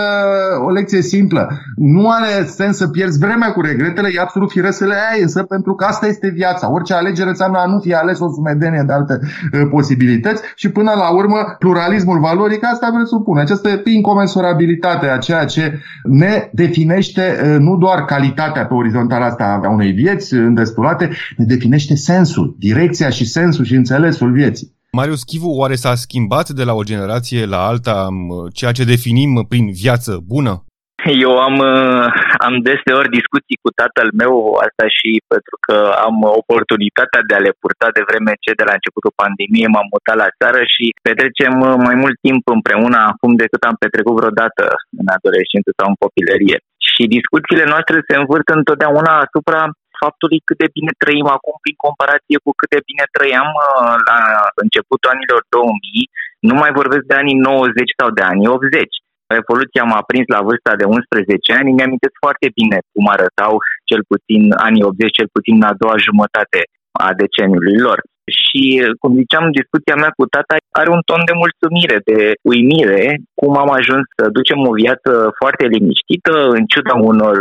o 0.67 0.71
lecție 0.71 1.03
simplă. 1.03 1.49
Nu 1.77 2.11
are 2.11 2.45
sens 2.45 2.77
să 2.77 2.89
pierzi 2.89 3.19
vremea 3.19 3.53
cu 3.53 3.61
regretele, 3.61 4.09
e 4.15 4.21
absolut 4.21 4.51
firesc 4.51 4.79
să 4.79 4.85
le 4.85 4.95
ai, 5.13 5.23
însă 5.23 5.43
pentru 5.43 5.75
că 5.75 5.85
asta 5.85 6.07
este 6.07 6.31
viața. 6.35 6.73
Orice 6.73 6.95
alegere 6.95 7.29
înseamnă 7.29 7.59
a 7.59 7.67
nu 7.67 7.79
fi 7.87 7.95
ales 7.95 8.19
o 8.21 8.29
sumedenie 8.37 8.85
de 8.87 8.93
alte 8.93 9.15
uh, 9.23 9.61
posibilități 9.71 10.43
și 10.55 10.69
până 10.69 10.93
la 11.03 11.09
urmă 11.21 11.39
pluralismul 11.59 12.19
valoric 12.21 12.65
asta 12.65 12.91
presupune. 12.95 13.41
Această 13.41 13.69
incomensurabilitate 13.85 15.07
a 15.07 15.19
ceea 15.19 15.45
ce 15.45 15.81
ne 16.03 16.49
definește 16.53 17.25
nu 17.59 17.77
doar 17.77 18.05
calitatea 18.05 18.67
pe 18.67 18.75
orizontală 18.75 19.25
asta 19.25 19.61
a 19.65 19.71
unei 19.71 19.93
vieți 19.93 20.35
îndestulate, 20.35 20.97
departe, 20.97 21.17
ne 21.37 21.45
definește 21.45 21.95
sensul, 21.95 22.57
direcția 22.59 23.11
și 23.11 23.25
sensul 23.25 23.65
și 23.65 23.75
înțelesul 23.75 24.33
vieții. 24.33 24.75
Marius 24.93 25.23
Chivu, 25.23 25.49
oare 25.49 25.75
s-a 25.75 25.95
schimbat 25.95 26.49
de 26.49 26.65
la 26.65 26.73
o 26.75 26.83
generație 26.83 27.47
la 27.47 27.67
alta 27.67 28.09
ceea 28.53 28.73
ce 28.73 28.85
definim 28.85 29.45
prin 29.49 29.71
viață 29.73 30.23
bună? 30.27 30.66
Eu 31.27 31.33
am, 31.49 31.57
uh, 31.75 32.07
am 32.47 32.55
deseori 32.71 33.17
discuții 33.19 33.63
cu 33.65 33.71
tatăl 33.81 34.09
meu, 34.23 34.35
asta 34.67 34.87
și 34.99 35.11
pentru 35.33 35.57
că 35.65 35.77
am 36.07 36.17
oportunitatea 36.43 37.23
de 37.29 37.35
a 37.37 37.45
le 37.47 37.53
purta 37.61 37.89
de 37.97 38.07
vreme 38.09 38.33
ce 38.45 38.51
de 38.61 38.65
la 38.69 38.77
începutul 38.77 39.19
pandemiei 39.23 39.73
m-am 39.75 39.89
mutat 39.95 40.17
la 40.25 40.35
țară 40.41 40.61
și 40.75 40.85
petrecem 41.09 41.55
uh, 41.69 41.75
mai 41.87 41.97
mult 42.03 42.17
timp 42.27 42.43
împreună 42.57 42.99
acum 43.13 43.33
decât 43.43 43.63
am 43.65 43.77
petrecut 43.83 44.15
vreodată 44.21 44.65
în 45.01 45.07
adolescență 45.17 45.71
sau 45.79 45.87
în 45.91 46.01
copilărie. 46.05 46.57
Și 46.89 47.15
discuțiile 47.19 47.65
noastre 47.73 47.97
se 48.09 48.15
învârt 48.21 48.49
întotdeauna 48.59 49.13
asupra 49.25 49.61
faptului 50.03 50.41
cât 50.49 50.59
de 50.63 50.69
bine 50.77 50.93
trăim 51.03 51.29
acum 51.37 51.57
prin 51.65 51.77
comparație 51.87 52.39
cu 52.45 52.51
cât 52.59 52.71
de 52.75 52.81
bine 52.89 53.05
trăiam 53.17 53.51
uh, 53.57 53.95
la 54.09 54.19
începutul 54.63 55.13
anilor 55.15 55.41
2000. 55.49 56.13
Nu 56.49 56.55
mai 56.63 56.73
vorbesc 56.79 57.05
de 57.11 57.17
anii 57.23 57.39
90 57.51 57.99
sau 58.01 58.09
de 58.19 58.23
anii 58.33 58.53
80. 58.57 59.06
Revoluția 59.35 59.85
m-a 59.91 60.03
prins 60.11 60.27
la 60.37 60.41
vârsta 60.49 60.73
de 60.81 60.85
11 60.85 61.53
ani, 61.59 61.77
mi-am 61.77 61.93
foarte 62.23 62.49
bine 62.59 62.79
cum 62.93 63.05
arătau 63.15 63.53
cel 63.91 64.03
puțin 64.11 64.43
anii 64.69 64.89
80, 64.91 65.19
cel 65.19 65.29
puțin 65.37 65.55
în 65.59 65.69
a 65.71 65.79
doua 65.83 65.97
jumătate 66.07 66.61
a 67.05 67.09
deceniului 67.23 67.79
lor. 67.87 67.99
Și, 68.43 68.63
cum 69.01 69.11
ziceam, 69.21 69.45
discuția 69.61 69.97
mea 70.03 70.13
cu 70.19 70.25
tata 70.35 70.55
are 70.81 70.91
un 70.97 71.03
ton 71.09 71.23
de 71.31 71.35
mulțumire, 71.43 71.99
de 72.11 72.19
uimire, 72.53 73.05
cum 73.41 73.53
am 73.63 73.71
ajuns 73.81 74.05
să 74.19 74.35
ducem 74.39 74.59
o 74.71 74.77
viață 74.83 75.11
foarte 75.41 75.65
liniștită, 75.75 76.33
în 76.57 76.63
ciuda 76.73 76.95
unor 77.13 77.37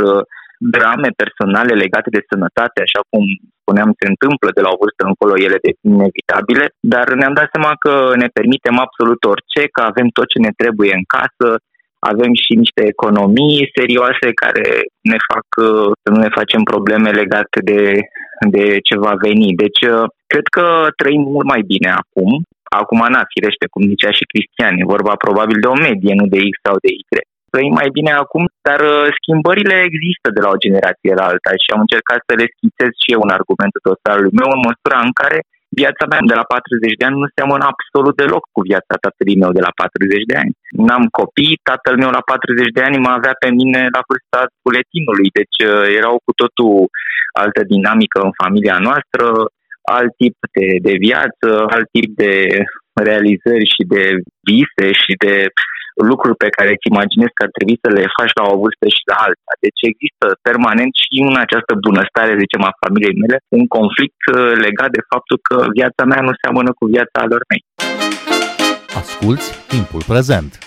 drame 0.75 1.09
personale 1.21 1.73
legate 1.83 2.09
de 2.15 2.27
sănătate, 2.29 2.77
așa 2.87 3.01
cum 3.09 3.23
spuneam, 3.61 3.89
se 4.01 4.07
întâmplă 4.13 4.49
de 4.57 4.61
la 4.65 4.71
o 4.73 4.79
vârstă 4.81 5.03
încolo, 5.05 5.33
ele 5.47 5.59
de 5.65 5.71
inevitabile, 5.89 6.65
dar 6.93 7.05
ne-am 7.19 7.37
dat 7.39 7.47
seama 7.53 7.71
că 7.83 7.93
ne 8.21 8.29
permitem 8.37 8.75
absolut 8.85 9.21
orice, 9.33 9.61
că 9.75 9.81
avem 9.81 10.07
tot 10.17 10.27
ce 10.33 10.39
ne 10.45 10.51
trebuie 10.61 10.91
în 10.99 11.05
casă, 11.15 11.47
avem 12.11 12.31
și 12.43 12.53
niște 12.63 12.81
economii 12.93 13.71
serioase 13.77 14.27
care 14.43 14.67
ne 15.11 15.19
fac 15.29 15.45
să 16.01 16.07
nu 16.13 16.19
ne 16.25 16.31
facem 16.39 16.61
probleme 16.71 17.09
legate 17.21 17.59
de, 17.71 17.81
de 18.55 18.65
ce 18.87 18.95
va 19.05 19.13
veni. 19.27 19.49
Deci, 19.63 19.81
cred 20.31 20.47
că 20.55 20.65
trăim 21.01 21.21
mult 21.35 21.47
mai 21.53 21.61
bine 21.73 21.89
acum. 22.01 22.31
Acum, 22.81 23.01
na, 23.13 23.21
firește, 23.33 23.65
cum 23.73 23.89
zicea 23.91 24.11
și 24.17 24.29
Cristian, 24.31 24.73
e 24.77 24.93
vorba 24.95 25.23
probabil 25.25 25.57
de 25.61 25.67
o 25.73 25.77
medie, 25.87 26.13
nu 26.19 26.25
de 26.33 26.39
X 26.51 26.55
sau 26.65 26.75
de 26.85 26.91
Y 26.99 27.03
trăim 27.55 27.73
mai 27.81 27.89
bine 27.97 28.13
acum, 28.23 28.43
dar 28.67 28.79
uh, 28.93 29.07
schimbările 29.19 29.75
există 29.89 30.27
de 30.35 30.41
la 30.45 30.49
o 30.53 30.61
generație 30.65 31.19
la 31.19 31.25
alta 31.31 31.51
și 31.63 31.69
am 31.73 31.81
încercat 31.85 32.19
să 32.27 32.33
le 32.39 32.47
schițez 32.55 32.91
și 33.03 33.09
eu 33.15 33.21
în 33.25 33.35
argumentul 33.37 33.85
dosarului 33.89 34.37
meu 34.39 34.49
în 34.55 34.61
măsura 34.67 34.99
în 35.07 35.13
care 35.21 35.37
viața 35.81 36.03
mea 36.11 36.21
de 36.31 36.37
la 36.41 36.45
40 36.53 36.99
de 36.99 37.05
ani 37.07 37.21
nu 37.21 37.27
seamănă 37.37 37.63
absolut 37.73 38.15
deloc 38.21 38.43
cu 38.55 38.61
viața 38.69 38.93
tatălui 39.05 39.41
meu 39.43 39.51
de 39.57 39.63
la 39.67 39.73
40 39.81 40.29
de 40.31 40.35
ani. 40.41 40.51
N-am 40.85 41.05
copii, 41.19 41.59
tatăl 41.69 41.95
meu 42.03 42.11
la 42.17 42.23
40 42.31 42.75
de 42.77 42.81
ani 42.87 43.03
mă 43.05 43.11
avea 43.17 43.35
pe 43.43 43.49
mine 43.59 43.81
la 43.95 44.01
vârsta 44.07 44.39
buletinului, 44.63 45.29
deci 45.39 45.57
uh, 45.63 45.85
erau 45.99 46.15
cu 46.25 46.31
totul 46.41 46.75
altă 47.43 47.61
dinamică 47.73 48.17
în 48.27 48.33
familia 48.41 48.77
noastră, 48.87 49.25
alt 49.97 50.11
tip 50.21 50.37
de, 50.55 50.67
de 50.87 50.93
viață, 51.07 51.49
alt 51.75 51.87
tip 51.95 52.09
de 52.23 52.33
realizări 53.07 53.67
și 53.75 53.83
de 53.93 54.03
vise 54.49 54.87
și 55.01 55.13
de 55.23 55.35
lucruri 56.11 56.41
pe 56.43 56.53
care 56.55 56.69
îți 56.73 56.89
imaginezi 56.93 57.35
că 57.35 57.43
ar 57.45 57.51
trebui 57.55 57.77
să 57.83 57.89
le 57.97 58.15
faci 58.17 58.33
la 58.39 58.45
o 58.51 58.59
vârstă 58.61 58.85
și 58.95 59.03
la 59.11 59.17
alta. 59.27 59.51
Deci 59.65 59.81
există 59.91 60.25
permanent 60.47 60.93
și 61.03 61.13
în 61.29 61.35
această 61.45 61.73
bunăstare, 61.85 62.41
zicem, 62.43 62.61
a 62.69 62.79
familiei 62.83 63.19
mele, 63.21 63.37
un 63.59 63.65
conflict 63.77 64.21
uh, 64.25 64.35
legat 64.65 64.89
de 64.97 65.01
faptul 65.11 65.37
că 65.47 65.55
viața 65.77 66.03
mea 66.11 66.21
nu 66.27 66.33
seamănă 66.41 66.71
cu 66.79 66.85
viața 66.95 67.19
lor 67.31 67.41
mei. 67.51 67.61
Asculți 69.01 69.47
timpul 69.73 70.01
prezent! 70.13 70.64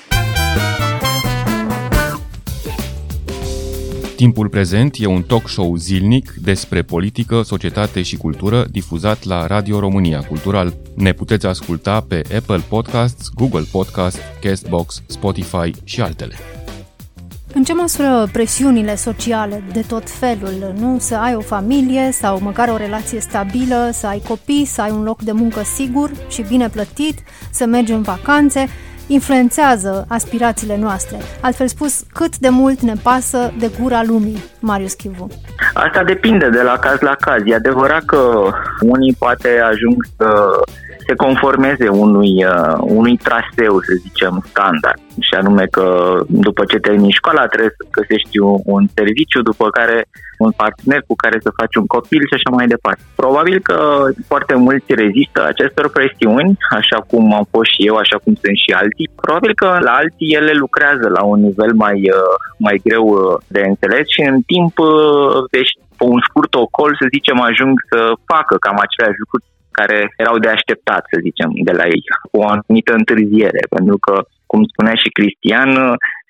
Timpul 4.19 4.49
prezent 4.49 4.95
e 4.99 5.07
un 5.07 5.23
talk 5.23 5.49
show 5.49 5.77
zilnic 5.77 6.35
despre 6.43 6.83
politică, 6.83 7.43
societate 7.43 8.03
și 8.03 8.17
cultură 8.17 8.67
difuzat 8.71 9.25
la 9.25 9.47
Radio 9.47 9.79
România 9.79 10.21
Cultural. 10.21 10.75
Ne 10.95 11.13
puteți 11.13 11.47
asculta 11.47 12.01
pe 12.01 12.23
Apple 12.37 12.65
Podcasts, 12.69 13.29
Google 13.35 13.65
Podcasts, 13.73 14.21
Castbox, 14.41 15.03
Spotify 15.07 15.71
și 15.85 16.01
altele. 16.01 16.35
În 17.55 17.65
ce 17.65 17.73
măsură 17.75 18.29
presiunile 18.33 18.97
sociale 18.97 19.65
de 19.73 19.81
tot 19.81 20.11
felul, 20.11 20.75
nu? 20.79 20.97
Să 20.99 21.15
ai 21.15 21.35
o 21.35 21.41
familie 21.41 22.11
sau 22.13 22.41
măcar 22.41 22.69
o 22.69 22.77
relație 22.77 23.21
stabilă, 23.21 23.91
să 23.93 24.07
ai 24.07 24.23
copii, 24.29 24.65
să 24.65 24.81
ai 24.81 24.91
un 24.91 25.03
loc 25.03 25.23
de 25.23 25.33
muncă 25.33 25.63
sigur 25.63 26.11
și 26.29 26.45
bine 26.49 26.69
plătit, 26.69 27.19
să 27.51 27.67
mergi 27.67 27.93
în 27.93 28.03
vacanțe, 28.03 28.69
influențează 29.09 30.05
aspirațiile 30.09 30.77
noastre. 30.77 31.17
Altfel 31.41 31.67
spus, 31.67 32.05
cât 32.13 32.39
de 32.39 32.49
mult 32.49 32.81
ne 32.81 32.95
pasă 33.03 33.53
de 33.59 33.71
gura 33.81 34.03
lumii, 34.07 34.45
Marius 34.61 34.93
Chivu. 34.93 35.29
Asta 35.75 36.05
depinde 36.05 36.49
de 36.49 36.63
la 36.63 36.79
caz 36.79 37.01
la 37.01 37.15
caz. 37.21 37.43
E 37.45 37.55
adevărat 37.55 38.05
că 38.05 38.51
unii 38.81 39.17
poate 39.19 39.49
ajung 39.71 40.05
să 40.17 40.61
se 41.09 41.15
conformeze 41.15 41.89
unui, 41.89 42.33
uh, 42.45 42.77
unui 42.99 43.17
traseu, 43.27 43.75
să 43.87 43.93
zicem, 44.05 44.45
standard. 44.51 45.01
Și 45.27 45.35
anume 45.41 45.65
că 45.77 45.87
după 46.47 46.63
ce 46.71 46.79
termini 46.79 47.19
școala 47.21 47.47
trebuie 47.47 47.75
să 47.79 47.95
găsești 47.99 48.39
un, 48.39 48.57
un 48.65 48.83
serviciu, 48.97 49.41
după 49.51 49.65
care 49.79 49.99
un 50.45 50.51
partener 50.61 51.01
cu 51.07 51.15
care 51.23 51.37
să 51.45 51.59
faci 51.61 51.75
un 51.81 51.87
copil 51.97 52.23
și 52.29 52.37
așa 52.39 52.51
mai 52.57 52.67
departe. 52.75 53.03
Probabil 53.23 53.57
că 53.69 53.79
foarte 54.31 54.55
mulți 54.67 54.91
rezistă 55.03 55.41
acestor 55.53 55.87
presiuni, 55.97 56.51
așa 56.81 56.99
cum 57.11 57.25
am 57.39 57.47
fost 57.55 57.71
și 57.75 57.81
eu, 57.89 57.97
așa 57.97 58.17
cum 58.23 58.33
sunt 58.43 58.57
și 58.65 58.71
alții. 58.83 59.11
Probabil 59.25 59.53
că 59.63 59.69
la 59.89 59.93
alții 60.03 60.35
ele 60.41 60.53
lucrează 60.65 61.07
la 61.17 61.23
un 61.33 61.41
nivel 61.49 61.73
mai, 61.85 61.99
uh, 62.19 62.35
mai 62.67 62.77
greu 62.87 63.05
uh, 63.07 63.21
de 63.55 63.63
înțeles 63.71 64.05
și 64.15 64.23
în 64.33 64.39
timp, 64.53 64.75
uh, 64.79 65.37
deci 65.57 65.73
pe 65.99 66.05
un 66.15 66.21
scurt 66.29 66.53
ocol, 66.65 66.91
să 67.01 67.13
zicem, 67.15 67.39
ajung 67.51 67.75
să 67.91 67.99
facă 68.33 68.55
cam 68.65 68.79
aceleași 68.87 69.23
lucruri 69.23 69.47
care 69.79 69.99
erau 70.23 70.37
de 70.45 70.51
așteptat, 70.53 71.03
să 71.11 71.17
zicem, 71.27 71.51
de 71.69 71.75
la 71.79 71.85
ei, 71.95 72.03
cu 72.31 72.37
o 72.43 72.47
anumită 72.55 72.93
întârziere, 73.01 73.63
pentru 73.77 73.97
că, 74.05 74.15
cum 74.51 74.61
spunea 74.73 74.97
și 75.03 75.15
Cristian, 75.17 75.71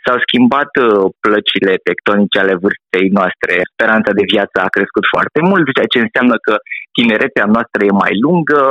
S-au 0.05 0.19
schimbat 0.27 0.73
uh, 0.77 0.89
plăcile 1.27 1.73
tectonice 1.89 2.39
ale 2.41 2.55
vârstei 2.63 3.09
noastre. 3.19 3.55
Speranța 3.73 4.13
de 4.19 4.29
viață 4.35 4.57
a 4.61 4.75
crescut 4.77 5.05
foarte 5.15 5.41
mult, 5.49 5.65
ceea 5.77 5.93
ce 5.93 6.05
înseamnă 6.07 6.37
că 6.47 6.55
tinerețea 6.97 7.47
noastră 7.55 7.81
e 7.85 8.03
mai 8.05 8.15
lungă, 8.25 8.63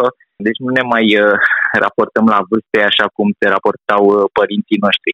Deci 0.46 0.60
nu 0.64 0.70
ne 0.78 0.84
mai 0.94 1.06
uh, 1.22 1.38
raportăm 1.86 2.26
la 2.34 2.40
vârste 2.50 2.80
așa 2.90 3.06
cum 3.16 3.28
se 3.40 3.48
raportau 3.56 4.04
uh, 4.10 4.30
părinții 4.40 4.84
noștri. 4.86 5.12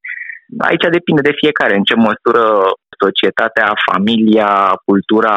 Aici 0.67 0.85
depinde 0.97 1.21
de 1.29 1.39
fiecare, 1.41 1.73
în 1.75 1.85
ce 1.89 1.95
măsură 2.07 2.43
societatea, 3.03 3.67
familia, 3.89 4.51
cultura 4.87 5.35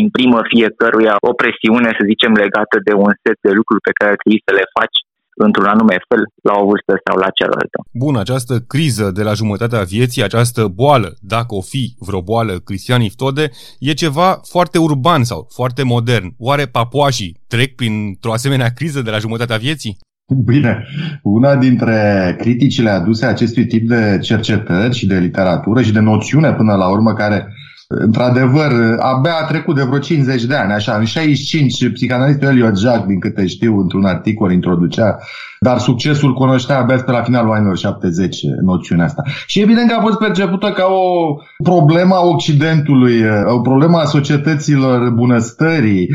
imprimă 0.00 0.40
fiecăruia 0.54 1.14
o 1.28 1.32
presiune, 1.40 1.90
să 1.98 2.02
zicem, 2.12 2.32
legată 2.44 2.76
de 2.88 2.94
un 3.04 3.12
set 3.22 3.38
de 3.46 3.52
lucruri 3.58 3.86
pe 3.88 3.96
care 4.00 4.14
trebuie 4.20 4.46
să 4.48 4.54
le 4.58 4.66
faci 4.76 4.98
într-un 5.46 5.68
anume 5.74 5.96
fel, 6.08 6.22
la 6.48 6.54
o 6.60 6.66
vârstă 6.70 6.92
sau 7.06 7.16
la 7.24 7.30
cealaltă. 7.38 7.78
Bun, 8.02 8.14
această 8.16 8.54
criză 8.72 9.06
de 9.18 9.22
la 9.22 9.32
jumătatea 9.40 9.82
vieții, 9.94 10.22
această 10.22 10.62
boală, 10.80 11.08
dacă 11.34 11.54
o 11.54 11.62
fi 11.72 11.82
vreo 12.08 12.22
boală, 12.22 12.52
Cristian 12.68 13.02
Iftode, 13.02 13.44
e 13.78 14.02
ceva 14.04 14.40
foarte 14.52 14.78
urban 14.78 15.22
sau 15.30 15.40
foarte 15.58 15.82
modern. 15.94 16.26
Oare 16.38 16.64
papuașii 16.66 17.36
trec 17.48 17.74
printr-o 17.74 18.32
asemenea 18.32 18.68
criză 18.78 19.00
de 19.02 19.10
la 19.10 19.18
jumătatea 19.18 19.56
vieții? 19.56 19.96
Bine, 20.44 20.86
una 21.22 21.56
dintre 21.56 22.34
criticile 22.38 22.90
aduse 22.90 23.26
acestui 23.26 23.66
tip 23.66 23.88
de 23.88 24.18
cercetări 24.22 24.94
și 24.94 25.06
de 25.06 25.18
literatură 25.18 25.82
și 25.82 25.92
de 25.92 26.00
noțiune 26.00 26.52
până 26.52 26.74
la 26.74 26.90
urmă 26.90 27.12
care 27.12 27.52
într-adevăr, 27.98 28.96
abia 28.98 29.32
a 29.42 29.46
trecut 29.46 29.74
de 29.74 29.82
vreo 29.82 29.98
50 29.98 30.44
de 30.44 30.54
ani, 30.54 30.72
așa, 30.72 30.96
în 30.96 31.04
65, 31.04 31.92
psihanalistul 31.92 32.48
Elliot 32.48 32.78
Jack, 32.78 33.06
din 33.06 33.20
câte 33.20 33.46
știu, 33.46 33.78
într-un 33.78 34.04
articol 34.04 34.52
introducea, 34.52 35.18
dar 35.60 35.78
succesul 35.78 36.34
cunoștea 36.34 36.78
abia 36.78 36.96
pe 36.96 37.10
la 37.10 37.22
finalul 37.22 37.52
anilor 37.52 37.78
70 37.78 38.36
noțiunea 38.62 39.04
asta. 39.04 39.22
Și 39.46 39.60
evident 39.60 39.88
că 39.88 39.96
a 39.98 40.02
fost 40.02 40.18
percepută 40.18 40.72
ca 40.76 40.84
o 40.84 41.36
problemă 41.62 42.14
a 42.14 42.26
Occidentului, 42.26 43.22
o 43.46 43.60
problemă 43.60 43.98
a 43.98 44.04
societăților 44.04 45.10
bunăstării, 45.10 46.08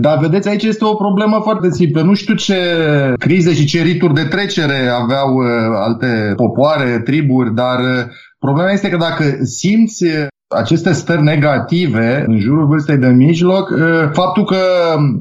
dar 0.00 0.18
vedeți, 0.18 0.48
aici 0.48 0.62
este 0.62 0.84
o 0.84 0.94
problemă 0.94 1.40
foarte 1.42 1.70
simplă. 1.70 2.02
Nu 2.02 2.14
știu 2.14 2.34
ce 2.34 2.56
crize 3.18 3.54
și 3.54 3.64
ce 3.64 3.82
rituri 3.82 4.14
de 4.14 4.24
trecere 4.24 4.88
aveau 5.02 5.34
uh, 5.34 5.46
alte 5.86 6.32
popoare, 6.36 7.00
triburi, 7.04 7.54
dar 7.54 7.78
uh, 7.78 8.04
Problema 8.38 8.70
este 8.70 8.88
că 8.88 8.96
dacă 8.96 9.24
simți 9.42 10.04
aceste 10.48 10.92
stări 10.92 11.22
negative 11.22 12.24
în 12.26 12.38
jurul 12.38 12.66
vârstei 12.66 12.96
de 12.96 13.08
mijloc, 13.08 13.70
ă, 13.70 14.10
faptul 14.12 14.44
că 14.44 14.56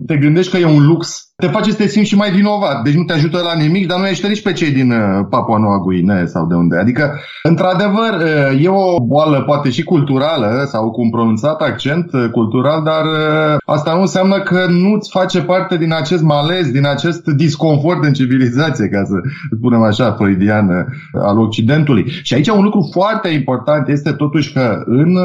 te 0.06 0.18
gândești 0.18 0.52
că 0.52 0.58
e 0.58 0.66
un 0.66 0.86
lux 0.86 1.27
te 1.42 1.48
face 1.48 1.72
să 1.72 1.78
te 1.78 1.88
simți 1.88 2.10
și 2.10 2.16
mai 2.16 2.32
vinovat. 2.32 2.84
Deci 2.84 2.94
nu 2.94 3.04
te 3.04 3.14
ajută 3.14 3.38
la 3.38 3.62
nimic, 3.62 3.88
dar 3.88 4.00
nu 4.00 4.08
ești 4.08 4.28
nici 4.28 4.42
pe 4.42 4.54
cei 4.54 4.72
din 4.72 4.92
ă, 4.92 5.28
Papua 5.30 5.58
Noua 5.58 5.80
Guinee 5.80 6.26
sau 6.26 6.46
de 6.46 6.54
unde. 6.56 6.78
Adică, 6.78 7.20
într-adevăr, 7.44 8.14
ă, 8.22 8.54
e 8.62 8.70
o 8.70 9.00
boală 9.00 9.42
poate 9.42 9.70
și 9.70 9.84
culturală 9.84 10.64
sau 10.66 10.92
cu 10.92 11.02
un 11.02 11.10
pronunțat 11.10 11.62
accent 11.62 12.12
cultural, 12.32 12.84
dar 12.84 13.04
asta 13.66 13.94
nu 13.94 14.02
înseamnă 14.02 14.40
că 14.40 14.66
nu-ți 14.70 15.10
face 15.12 15.42
parte 15.42 15.78
din 15.78 15.94
acest 15.94 16.24
malez, 16.24 16.72
din 16.72 16.86
acest 16.86 17.26
disconfort 17.26 18.04
în 18.04 18.14
civilizație, 18.14 18.88
ca 18.88 19.04
să 19.04 19.16
spunem 19.58 19.82
așa, 19.82 20.12
freudian 20.12 20.88
al 21.14 21.40
Occidentului. 21.40 22.06
Și 22.24 22.34
aici 22.34 22.48
un 22.48 22.64
lucru 22.64 22.90
foarte 22.92 23.30
important 23.30 23.88
este 23.88 24.12
totuși 24.12 24.54
că 24.54 24.84
în 24.86 25.18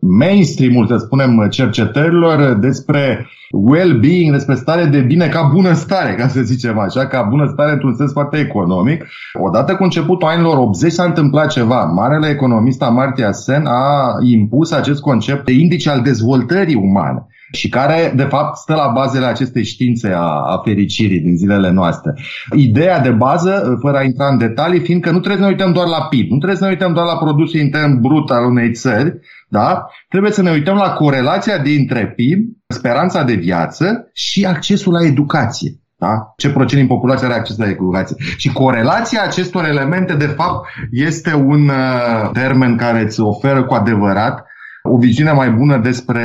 mainstream-ul, 0.00 0.86
să 0.86 0.96
spunem, 0.96 1.46
cercetărilor 1.50 2.54
despre 2.54 3.26
well-being, 3.52 4.32
despre 4.32 4.54
stare 4.54 4.84
de 4.84 5.00
bine 5.00 5.28
ca 5.28 5.50
bunăstare, 5.52 6.14
ca 6.14 6.28
să 6.28 6.40
zicem 6.40 6.78
așa, 6.78 7.06
ca 7.06 7.22
bunăstare 7.22 7.72
într-un 7.72 7.94
sens 7.94 8.12
foarte 8.12 8.38
economic. 8.38 9.06
Odată 9.32 9.74
cu 9.74 9.82
începutul 9.82 10.28
anilor 10.28 10.56
80 10.58 10.92
s-a 10.92 11.04
întâmplat 11.04 11.50
ceva. 11.50 11.84
Marele 11.84 12.28
economist 12.28 12.82
Amartya 12.82 13.32
Sen 13.32 13.66
a 13.66 14.16
impus 14.22 14.72
acest 14.72 15.00
concept 15.00 15.44
de 15.44 15.52
indice 15.52 15.90
al 15.90 16.00
dezvoltării 16.00 16.74
umane 16.74 17.26
și 17.52 17.68
care, 17.68 18.12
de 18.16 18.22
fapt, 18.22 18.56
stă 18.56 18.74
la 18.74 18.92
bazele 18.94 19.26
acestei 19.26 19.64
științe 19.64 20.12
a, 20.12 20.26
a 20.26 20.60
fericirii 20.64 21.20
din 21.20 21.36
zilele 21.36 21.70
noastre. 21.70 22.14
Ideea 22.56 23.00
de 23.00 23.10
bază, 23.10 23.78
fără 23.80 23.96
a 23.96 24.02
intra 24.02 24.26
în 24.26 24.38
detalii, 24.38 24.80
fiindcă 24.80 25.10
nu 25.10 25.18
trebuie 25.18 25.42
să 25.42 25.48
ne 25.48 25.50
uităm 25.50 25.72
doar 25.72 25.86
la 25.86 26.02
PIB, 26.02 26.30
nu 26.30 26.36
trebuie 26.36 26.58
să 26.58 26.64
ne 26.64 26.70
uităm 26.70 26.92
doar 26.92 27.06
la 27.06 27.16
produsul 27.16 27.60
intern 27.60 28.00
brut 28.00 28.30
al 28.30 28.44
unei 28.44 28.72
țări, 28.72 29.18
da? 29.48 29.86
trebuie 30.08 30.32
să 30.32 30.42
ne 30.42 30.50
uităm 30.50 30.76
la 30.76 30.92
corelația 30.92 31.58
dintre 31.58 32.06
PIB, 32.06 32.59
speranța 32.72 33.22
de 33.22 33.34
viață 33.34 34.10
și 34.12 34.44
accesul 34.44 34.92
la 34.92 35.04
educație. 35.04 35.74
Da? 35.98 36.32
Ce 36.36 36.50
procent 36.50 36.80
din 36.80 36.96
populație 36.96 37.26
are 37.26 37.36
acces 37.36 37.56
la 37.56 37.68
educație? 37.68 38.16
Și 38.36 38.52
corelația 38.52 39.22
acestor 39.22 39.64
elemente, 39.64 40.14
de 40.14 40.26
fapt, 40.26 40.68
este 40.90 41.34
un 41.34 41.68
uh, 41.68 42.30
termen 42.32 42.76
care 42.76 43.00
îți 43.00 43.20
oferă 43.20 43.64
cu 43.64 43.74
adevărat 43.74 44.44
o 44.82 44.98
viziune 44.98 45.32
mai 45.32 45.50
bună 45.50 45.78
despre 45.78 46.24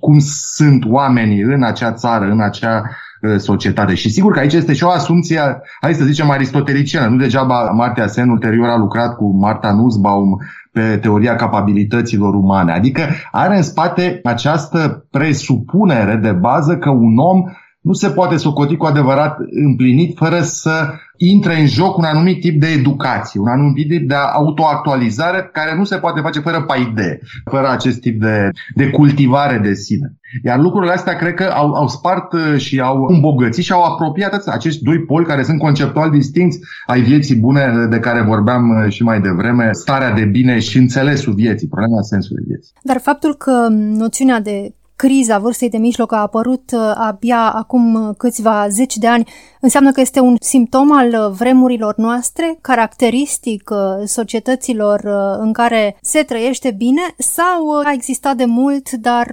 cum 0.00 0.18
sunt 0.54 0.84
oamenii 0.86 1.40
în 1.40 1.62
acea 1.62 1.92
țară, 1.92 2.24
în 2.24 2.40
acea 2.40 2.82
uh, 2.84 2.90
societate. 3.36 3.94
Și 3.94 4.10
sigur 4.10 4.32
că 4.32 4.38
aici 4.38 4.52
este 4.52 4.72
și 4.72 4.84
o 4.84 4.90
asumție, 4.90 5.40
hai 5.80 5.94
să 5.94 6.04
zicem, 6.04 6.30
aristoteliciană. 6.30 7.08
Nu 7.08 7.16
degeaba 7.16 7.70
Martia 7.70 8.06
Sen 8.06 8.28
ulterior 8.28 8.68
a 8.68 8.78
lucrat 8.78 9.16
cu 9.16 9.38
Marta 9.38 9.72
Nussbaum 9.72 10.38
pe 10.72 10.96
teoria 10.96 11.34
capabilităților 11.36 12.34
umane. 12.34 12.72
Adică 12.72 13.02
are 13.30 13.56
în 13.56 13.62
spate 13.62 14.20
această 14.24 15.06
presupunere 15.10 16.14
de 16.14 16.32
bază 16.32 16.76
că 16.76 16.90
un 16.90 17.18
om 17.18 17.42
nu 17.80 17.92
se 17.92 18.10
poate 18.10 18.36
socoti 18.36 18.76
cu 18.76 18.86
adevărat 18.86 19.38
împlinit 19.50 20.16
fără 20.16 20.40
să 20.40 20.94
intre 21.16 21.60
în 21.60 21.66
joc 21.66 21.98
un 21.98 22.04
anumit 22.04 22.40
tip 22.40 22.60
de 22.60 22.66
educație, 22.66 23.40
un 23.40 23.48
anumit 23.48 23.88
tip 23.88 24.08
de 24.08 24.14
autoactualizare 24.14 25.50
care 25.52 25.76
nu 25.76 25.84
se 25.84 25.96
poate 25.96 26.20
face 26.20 26.40
fără 26.40 26.62
paide, 26.62 27.20
fără 27.50 27.68
acest 27.70 28.00
tip 28.00 28.20
de, 28.20 28.50
de 28.74 28.90
cultivare 28.90 29.58
de 29.58 29.74
sine. 29.74 30.14
Iar 30.44 30.58
lucrurile 30.58 30.92
astea 30.92 31.16
cred 31.16 31.34
că 31.34 31.44
au, 31.44 31.72
au 31.72 31.88
spart 31.88 32.32
uh, 32.32 32.56
și 32.56 32.80
au 32.80 33.04
îmbogățit 33.08 33.64
și 33.64 33.72
au 33.72 33.82
apropiat 33.82 34.46
acești 34.46 34.84
doi 34.84 34.98
poli 34.98 35.26
care 35.26 35.42
sunt 35.42 35.58
conceptual 35.58 36.10
distinți 36.10 36.58
ai 36.86 37.00
vieții 37.00 37.36
bune 37.36 37.86
de 37.90 37.98
care 37.98 38.22
vorbeam 38.22 38.68
uh, 38.68 38.92
și 38.92 39.02
mai 39.02 39.20
devreme, 39.20 39.68
starea 39.72 40.12
de 40.12 40.24
bine 40.24 40.58
și 40.58 40.78
înțelesul 40.78 41.32
vieții, 41.32 41.68
problema 41.68 42.02
sensului 42.02 42.44
vieții. 42.46 42.72
Dar 42.82 42.98
faptul 42.98 43.34
că 43.34 43.66
noțiunea 43.70 44.40
de 44.40 44.74
criza 45.00 45.38
vârstei 45.38 45.70
de 45.70 45.78
mijloc 45.78 46.12
a 46.12 46.16
apărut 46.16 46.70
uh, 46.72 46.80
abia 46.94 47.52
acum 47.54 47.94
uh, 47.94 48.14
câțiva 48.18 48.66
zeci 48.68 48.96
de 48.96 49.06
ani, 49.06 49.24
înseamnă 49.60 49.90
că 49.90 50.00
este 50.00 50.20
un 50.20 50.36
simptom 50.40 50.92
al 50.92 51.08
uh, 51.08 51.36
vremurilor 51.38 51.94
noastre, 51.96 52.58
caracteristic 52.60 53.70
societăților 54.04 55.00
în 55.38 55.52
care 55.52 55.96
se 56.00 56.22
trăiește 56.22 56.74
bine 56.76 57.00
sau 57.18 57.78
a 57.84 57.92
existat 57.92 58.36
de 58.36 58.44
mult, 58.44 58.90
dar 58.90 59.26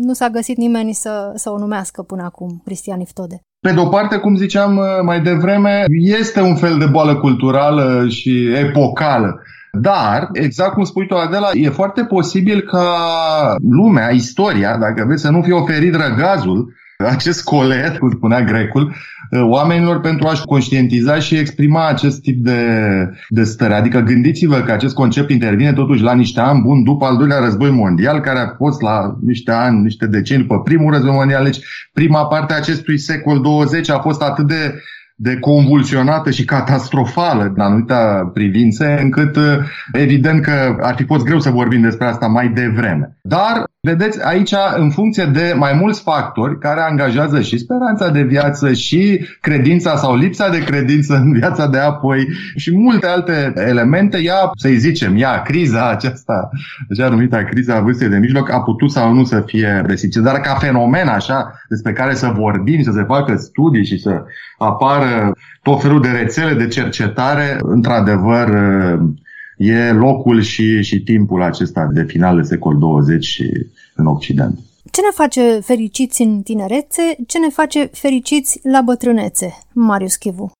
nu 0.00 0.12
s-a 0.12 0.28
găsit 0.28 0.56
nimeni 0.56 0.92
să, 0.92 1.32
să 1.34 1.50
o 1.50 1.58
numească 1.58 2.02
până 2.02 2.22
acum, 2.22 2.60
Cristian 2.64 3.00
Iftode? 3.00 3.40
Pe 3.60 3.72
de 3.72 3.80
o 3.80 3.86
parte, 3.86 4.16
cum 4.16 4.36
ziceam 4.36 4.80
mai 5.04 5.20
devreme, 5.20 5.84
este 6.20 6.40
un 6.40 6.56
fel 6.56 6.78
de 6.78 6.86
boală 6.86 7.16
culturală 7.16 8.08
și 8.08 8.52
epocală. 8.54 9.40
Dar, 9.80 10.28
exact 10.32 10.72
cum 10.72 10.84
spui 10.84 11.06
tu, 11.06 11.14
Adela, 11.14 11.48
e 11.52 11.68
foarte 11.68 12.04
posibil 12.04 12.60
ca 12.60 12.86
lumea, 13.70 14.10
istoria, 14.10 14.76
dacă 14.76 15.04
vreți 15.06 15.22
să 15.22 15.30
nu 15.30 15.42
fie 15.42 15.52
oferit 15.52 15.94
răgazul, 15.94 16.74
acest 16.98 17.44
colet, 17.44 17.98
cum 17.98 18.10
spunea 18.10 18.42
grecul, 18.42 18.94
oamenilor 19.40 20.00
pentru 20.00 20.26
a-și 20.26 20.44
conștientiza 20.44 21.18
și 21.18 21.36
exprima 21.36 21.88
acest 21.88 22.20
tip 22.20 22.44
de, 22.44 22.60
de 23.28 23.44
stări. 23.44 23.72
Adică 23.72 24.00
gândiți-vă 24.00 24.60
că 24.60 24.72
acest 24.72 24.94
concept 24.94 25.30
intervine 25.30 25.72
totuși 25.72 26.02
la 26.02 26.14
niște 26.14 26.40
ani 26.40 26.62
buni 26.62 26.84
după 26.84 27.04
al 27.04 27.16
doilea 27.16 27.38
război 27.38 27.70
mondial, 27.70 28.20
care 28.20 28.38
a 28.38 28.54
fost 28.56 28.80
la 28.80 29.16
niște 29.20 29.50
ani, 29.50 29.82
niște 29.82 30.06
decenii 30.06 30.46
după 30.46 30.60
primul 30.60 30.92
război 30.92 31.14
mondial. 31.14 31.44
Deci 31.44 31.58
prima 31.92 32.26
parte 32.26 32.52
a 32.52 32.56
acestui 32.56 32.98
secol 32.98 33.40
20 33.40 33.90
a 33.90 33.98
fost 33.98 34.22
atât 34.22 34.46
de 34.46 34.74
de 35.14 35.38
convulsionată 35.38 36.30
și 36.30 36.44
catastrofală 36.44 37.52
în 37.54 37.60
anumite 37.60 37.94
privințe, 38.32 38.98
încât 39.00 39.38
evident 39.92 40.42
că 40.42 40.76
ar 40.80 40.94
fi 40.94 41.04
fost 41.04 41.24
greu 41.24 41.40
să 41.40 41.50
vorbim 41.50 41.80
despre 41.80 42.06
asta 42.06 42.26
mai 42.26 42.48
devreme. 42.48 43.16
Dar 43.22 43.64
Vedeți, 43.84 44.26
aici, 44.26 44.54
în 44.76 44.90
funcție 44.90 45.24
de 45.24 45.54
mai 45.56 45.72
mulți 45.80 46.02
factori 46.02 46.58
care 46.58 46.80
angajează 46.80 47.40
și 47.40 47.58
speranța 47.58 48.10
de 48.10 48.22
viață, 48.22 48.72
și 48.72 49.26
credința 49.40 49.96
sau 49.96 50.16
lipsa 50.16 50.48
de 50.48 50.64
credință 50.64 51.14
în 51.14 51.32
viața 51.32 51.66
de 51.66 51.78
apoi 51.78 52.28
și 52.56 52.76
multe 52.76 53.06
alte 53.06 53.52
elemente, 53.54 54.22
ea, 54.22 54.50
să-i 54.56 54.76
zicem, 54.76 55.16
ea, 55.16 55.42
criza 55.42 55.90
aceasta, 55.90 56.50
așa 56.90 57.08
numită 57.08 57.46
criza 57.50 57.80
vârstei 57.80 58.08
de 58.08 58.18
mijloc, 58.18 58.50
a 58.50 58.60
putut 58.60 58.90
sau 58.90 59.12
nu 59.12 59.24
să 59.24 59.42
fie 59.46 59.82
resistită. 59.86 60.24
Dar 60.24 60.40
ca 60.40 60.54
fenomen 60.54 61.08
așa, 61.08 61.60
despre 61.68 61.92
care 61.92 62.14
să 62.14 62.32
vorbim, 62.34 62.82
să 62.82 62.90
se 62.94 63.02
facă 63.02 63.36
studii 63.36 63.84
și 63.84 63.98
să 63.98 64.22
apară 64.58 65.32
tot 65.62 65.82
felul 65.82 66.00
de 66.00 66.08
rețele 66.08 66.54
de 66.54 66.66
cercetare, 66.66 67.56
într-adevăr, 67.60 68.48
e 69.56 69.92
locul 69.92 70.40
și, 70.40 70.82
și 70.82 71.02
timpul 71.02 71.42
acesta 71.42 71.88
de 71.92 72.02
final 72.02 72.36
de 72.36 72.42
secol 72.42 72.78
20 72.78 73.24
și 73.24 73.66
în 73.94 74.06
Occident. 74.06 74.58
Ce 74.92 75.00
ne 75.00 75.12
face 75.22 75.60
fericiți 75.70 76.22
în 76.22 76.42
tinerețe, 76.42 77.02
ce 77.30 77.38
ne 77.38 77.50
face 77.60 77.80
fericiți 78.02 78.60
la 78.74 78.80
bătrânețe, 78.88 79.48
Marius 79.88 80.16
Chivu? 80.16 80.52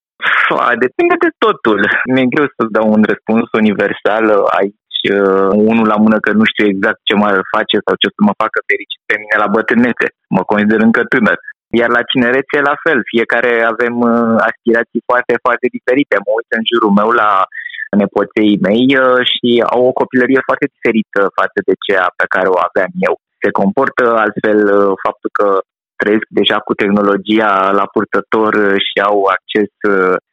Depinde 0.85 1.17
de 1.25 1.31
totul. 1.45 1.81
Mi-e 2.13 2.33
greu 2.35 2.47
să 2.57 2.63
dau 2.77 2.87
un 2.97 3.03
răspuns 3.13 3.47
universal 3.63 4.25
aici, 4.59 5.01
uh, 5.19 5.51
unul 5.71 5.87
la 5.93 5.99
mână 6.05 6.19
că 6.25 6.31
nu 6.39 6.45
știu 6.51 6.67
exact 6.73 7.01
ce 7.09 7.15
mă 7.23 7.29
face 7.55 7.77
sau 7.87 7.95
ce 8.03 8.09
să 8.17 8.21
mă 8.29 8.35
facă 8.43 8.59
fericit 8.71 9.03
pe 9.11 9.17
mine 9.21 9.37
la 9.43 9.53
bătrânețe. 9.57 10.07
Mă 10.37 10.43
consider 10.51 10.79
încă 10.89 11.03
tânăr. 11.13 11.39
Iar 11.81 11.91
la 11.99 12.03
tinerețe 12.11 12.57
la 12.71 12.77
fel, 12.85 12.99
fiecare 13.13 13.53
avem 13.73 13.95
uh, 14.11 14.35
aspirații 14.49 15.07
foarte, 15.11 15.35
foarte 15.45 15.67
diferite. 15.77 16.15
Mă 16.25 16.31
uit 16.39 16.51
în 16.59 16.65
jurul 16.71 16.93
meu 17.01 17.11
la 17.23 17.31
nepoței 18.03 18.51
mei 18.67 18.87
uh, 19.03 19.21
și 19.33 19.49
au 19.75 19.81
o 19.89 19.97
copilărie 20.01 20.47
foarte 20.49 20.67
diferită 20.75 21.21
față 21.39 21.59
de 21.69 21.75
cea 21.87 22.07
pe 22.21 22.27
care 22.35 22.49
o 22.55 22.59
aveam 22.69 22.93
eu. 23.09 23.15
Se 23.43 23.51
comportă 23.61 24.05
altfel 24.25 24.61
uh, 24.79 24.93
faptul 25.05 25.31
că 25.39 25.49
trăiesc 26.01 26.29
deja 26.41 26.59
cu 26.67 26.73
tehnologia 26.83 27.53
la 27.79 27.87
purtător 27.95 28.53
și 28.87 28.97
au 29.09 29.19
acces 29.37 29.73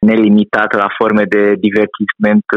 nelimitat 0.09 0.69
la 0.81 0.87
forme 0.99 1.25
de 1.35 1.43
divertisment 1.67 2.47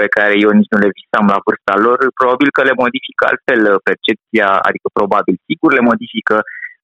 pe 0.00 0.06
care 0.16 0.34
eu 0.44 0.50
nici 0.58 0.72
nu 0.72 0.78
le 0.84 0.94
visam 0.98 1.26
la 1.34 1.42
vârsta 1.46 1.74
lor, 1.86 1.98
probabil 2.20 2.48
că 2.56 2.62
le 2.68 2.80
modifică 2.82 3.22
altfel 3.30 3.62
percepția, 3.88 4.48
adică 4.68 4.88
probabil 4.98 5.34
sigur 5.48 5.70
le 5.74 5.86
modifică 5.90 6.36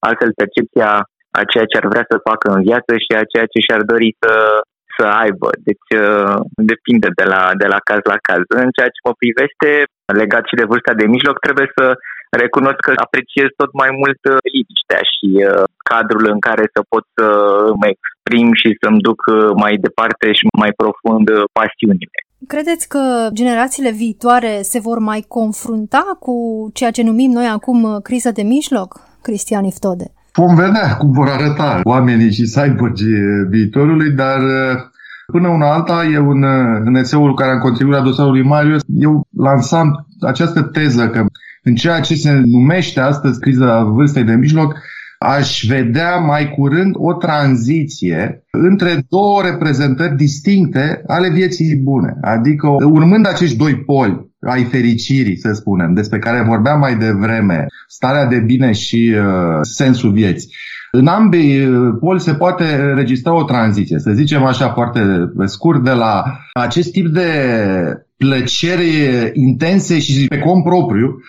altfel 0.09 0.31
percepția 0.41 0.91
a 1.39 1.43
ceea 1.53 1.67
ce 1.71 1.77
ar 1.81 1.87
vrea 1.93 2.07
să 2.11 2.27
facă 2.29 2.47
în 2.57 2.63
viață 2.69 2.93
și 3.05 3.11
a 3.15 3.31
ceea 3.33 3.47
ce 3.53 3.59
și-ar 3.67 3.83
dori 3.93 4.11
să, 4.23 4.33
să 5.01 5.07
aibă. 5.25 5.49
Deci 5.69 5.89
uh, 6.07 6.37
depinde 6.71 7.09
de 7.21 7.27
la, 7.33 7.43
de 7.63 7.69
la 7.75 7.81
caz 7.89 8.03
la 8.13 8.19
caz. 8.29 8.43
În 8.63 8.69
ceea 8.77 8.91
ce 8.95 9.01
mă 9.07 9.15
privește, 9.23 9.69
legat 10.21 10.45
și 10.47 10.59
de 10.61 10.69
vârsta 10.71 10.93
de 11.01 11.07
mijloc, 11.15 11.37
trebuie 11.47 11.69
să 11.77 11.87
recunosc 12.43 12.81
că 12.87 12.93
apreciez 13.07 13.49
tot 13.61 13.71
mai 13.83 13.91
mult 14.01 14.21
uh, 14.27 14.37
liniștea 14.55 15.03
și 15.15 15.29
uh, 15.39 15.65
cadrul 15.91 16.25
în 16.35 16.41
care 16.49 16.65
să 16.75 16.81
pot 16.93 17.05
să 17.17 17.27
mă 17.81 17.87
exprim 17.95 18.49
și 18.61 18.69
să-mi 18.81 19.05
duc 19.09 19.21
mai 19.65 19.75
departe 19.87 20.27
și 20.39 20.45
mai 20.63 20.73
profund 20.81 21.27
pasiunile. 21.59 22.19
Credeți 22.53 22.85
că 22.95 23.03
generațiile 23.41 23.93
viitoare 24.05 24.53
se 24.73 24.79
vor 24.87 24.99
mai 25.11 25.21
confrunta 25.39 26.05
cu 26.25 26.35
ceea 26.79 26.91
ce 26.97 27.03
numim 27.11 27.31
noi 27.39 27.49
acum 27.57 27.79
criza 28.09 28.31
de 28.39 28.43
mijloc, 28.43 28.91
Cristian 29.27 29.65
Iftode? 29.65 30.07
Vom 30.33 30.55
vedea 30.55 30.97
cum 30.97 31.11
vor 31.13 31.29
arăta 31.29 31.81
oamenii 31.83 32.33
și 32.33 32.51
cyborgii 32.51 33.47
viitorului, 33.49 34.11
dar 34.11 34.41
până 35.27 35.49
una 35.49 35.73
alta, 35.73 36.05
eu 36.13 36.31
în, 36.31 36.45
în 36.85 36.95
eseul 36.95 37.35
care 37.35 37.51
am 37.51 37.59
contribuit 37.59 37.97
la 37.97 38.05
dosarul 38.05 38.33
lui 38.33 38.43
Marius, 38.43 38.81
eu 38.87 39.27
lansam 39.37 40.07
această 40.21 40.63
teză 40.63 41.09
că 41.09 41.25
în 41.63 41.75
ceea 41.75 42.01
ce 42.01 42.15
se 42.15 42.43
numește 42.45 43.01
astăzi 43.01 43.41
criza 43.41 43.83
vârstei 43.83 44.25
de 44.25 44.35
mijloc, 44.35 44.77
aș 45.19 45.65
vedea 45.69 46.17
mai 46.17 46.51
curând 46.57 46.95
o 46.97 47.13
tranziție 47.13 48.45
între 48.51 49.03
două 49.09 49.43
reprezentări 49.43 50.17
distincte 50.17 51.03
ale 51.07 51.31
vieții 51.31 51.77
bune. 51.77 52.17
Adică 52.21 52.67
urmând 52.69 53.27
acești 53.27 53.57
doi 53.57 53.75
poli 53.75 54.30
ai 54.41 54.65
fericirii, 54.65 55.39
să 55.39 55.53
spunem, 55.53 55.95
despre 55.95 56.19
care 56.19 56.45
vorbeam 56.47 56.79
mai 56.79 56.97
devreme, 56.97 57.67
starea 57.87 58.27
de 58.27 58.39
bine 58.39 58.73
și 58.73 59.15
uh, 59.17 59.59
sensul 59.61 60.13
vieții. 60.13 60.55
În 60.93 61.07
ambii 61.07 61.65
uh, 61.65 61.95
poli 62.01 62.21
se 62.21 62.35
poate 62.35 62.93
registra 62.95 63.35
o 63.35 63.45
tranziție, 63.45 63.99
să 63.99 64.11
zicem 64.11 64.45
așa 64.45 64.69
foarte 64.69 65.01
scurt, 65.45 65.85
de 65.85 65.91
la 65.91 66.25
acest 66.53 66.91
tip 66.91 67.07
de 67.07 67.31
plăceri 68.17 69.31
intense 69.33 69.99
și 69.99 70.27
pe 70.29 70.39
cont 70.39 70.65
propriu, 70.65 71.21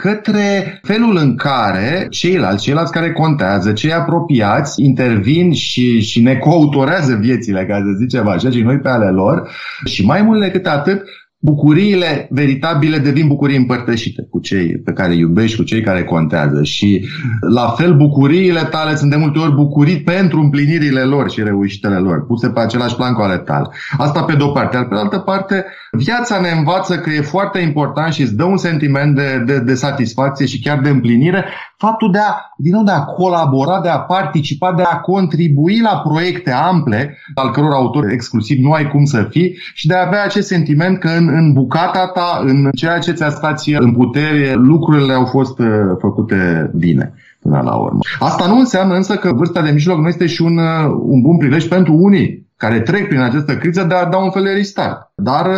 către 0.00 0.80
felul 0.82 1.16
în 1.16 1.36
care 1.36 2.06
ceilalți, 2.10 2.62
ceilalți 2.62 2.92
care 2.92 3.12
contează, 3.12 3.72
cei 3.72 3.92
apropiați, 3.92 4.82
intervin 4.82 5.52
și, 5.52 6.00
și 6.00 6.22
ne 6.22 6.36
coautorează 6.36 7.14
viețile, 7.14 7.66
ca 7.66 7.76
să 7.76 7.98
zicem 7.98 8.28
așa, 8.28 8.50
și 8.50 8.60
noi 8.60 8.78
pe 8.78 8.88
ale 8.88 9.10
lor. 9.10 9.50
Și 9.84 10.04
mai 10.04 10.22
mult 10.22 10.40
decât 10.40 10.66
atât, 10.66 11.02
bucuriile 11.38 12.26
veritabile 12.30 12.98
devin 12.98 13.26
bucurii 13.26 13.56
împărtășite 13.56 14.26
cu 14.30 14.40
cei 14.40 14.78
pe 14.78 14.92
care 14.92 15.12
îi 15.12 15.18
iubești, 15.18 15.56
cu 15.56 15.62
cei 15.62 15.82
care 15.82 16.04
contează. 16.04 16.62
Și 16.62 17.08
la 17.54 17.68
fel 17.68 17.96
bucuriile 17.96 18.60
tale 18.60 18.94
sunt 18.94 19.10
de 19.10 19.16
multe 19.16 19.38
ori 19.38 19.54
bucurii 19.54 20.02
pentru 20.02 20.40
împlinirile 20.40 21.00
lor 21.00 21.30
și 21.30 21.42
reușitele 21.42 21.96
lor, 21.96 22.26
puse 22.26 22.48
pe 22.48 22.60
același 22.60 22.96
plan 22.96 23.12
cu 23.12 23.22
ale 23.22 23.38
tale. 23.38 23.68
Asta 23.98 24.22
pe 24.22 24.34
de-o 24.36 24.48
parte. 24.48 24.76
Iar 24.76 24.88
pe 24.88 24.94
de 24.94 25.00
altă 25.00 25.18
parte, 25.18 25.64
viața 25.90 26.40
ne 26.40 26.50
învață 26.50 26.98
că 26.98 27.10
e 27.10 27.20
foarte 27.20 27.58
important 27.58 28.12
și 28.12 28.22
îți 28.22 28.36
dă 28.36 28.44
un 28.44 28.56
sentiment 28.56 29.14
de, 29.14 29.42
de, 29.46 29.58
de 29.58 29.74
satisfacție 29.74 30.46
și 30.46 30.60
chiar 30.60 30.80
de 30.80 30.88
împlinire 30.88 31.44
faptul 31.76 32.10
de 32.10 32.18
a, 32.18 32.34
din 32.56 32.72
nou, 32.72 32.82
de 32.82 32.90
a 32.90 33.04
colabora, 33.04 33.80
de 33.80 33.88
a 33.88 33.98
participa, 33.98 34.72
de 34.72 34.82
a 34.82 34.96
contribui 34.96 35.80
la 35.80 36.02
proiecte 36.08 36.52
ample, 36.52 37.18
al 37.34 37.50
căror 37.50 37.72
autor 37.72 38.10
exclusiv 38.10 38.58
nu 38.64 38.72
ai 38.72 38.88
cum 38.90 39.04
să 39.04 39.26
fii, 39.30 39.56
și 39.74 39.86
de 39.86 39.94
a 39.94 40.06
avea 40.06 40.24
acest 40.24 40.46
sentiment 40.46 40.98
că 40.98 41.08
în, 41.08 41.28
în 41.28 41.52
bucata 41.52 42.06
ta, 42.06 42.42
în 42.44 42.70
ceea 42.76 42.98
ce 42.98 43.12
ți-a 43.12 43.30
stat 43.30 43.62
în 43.78 43.92
putere, 43.92 44.52
lucrurile 44.54 45.12
au 45.12 45.24
fost 45.24 45.58
uh, 45.58 45.66
făcute 45.98 46.70
bine 46.74 47.14
până 47.40 47.60
la 47.64 47.74
urmă. 47.74 47.98
Asta 48.18 48.46
nu 48.46 48.58
înseamnă 48.58 48.94
însă 48.94 49.14
că 49.14 49.32
vârsta 49.32 49.62
de 49.62 49.70
mijloc 49.70 49.98
nu 49.98 50.08
este 50.08 50.26
și 50.26 50.42
un, 50.42 50.56
uh, 50.58 50.96
un 51.00 51.20
bun 51.20 51.36
prilej 51.36 51.68
pentru 51.68 51.94
unii 51.94 52.46
care 52.56 52.80
trec 52.80 53.08
prin 53.08 53.20
această 53.20 53.56
criză 53.56 53.84
de 53.84 53.94
a 53.94 54.04
da 54.04 54.16
un 54.16 54.30
fel 54.30 54.42
de 54.42 54.50
restart. 54.50 55.10
Dar 55.14 55.46
uh, 55.46 55.54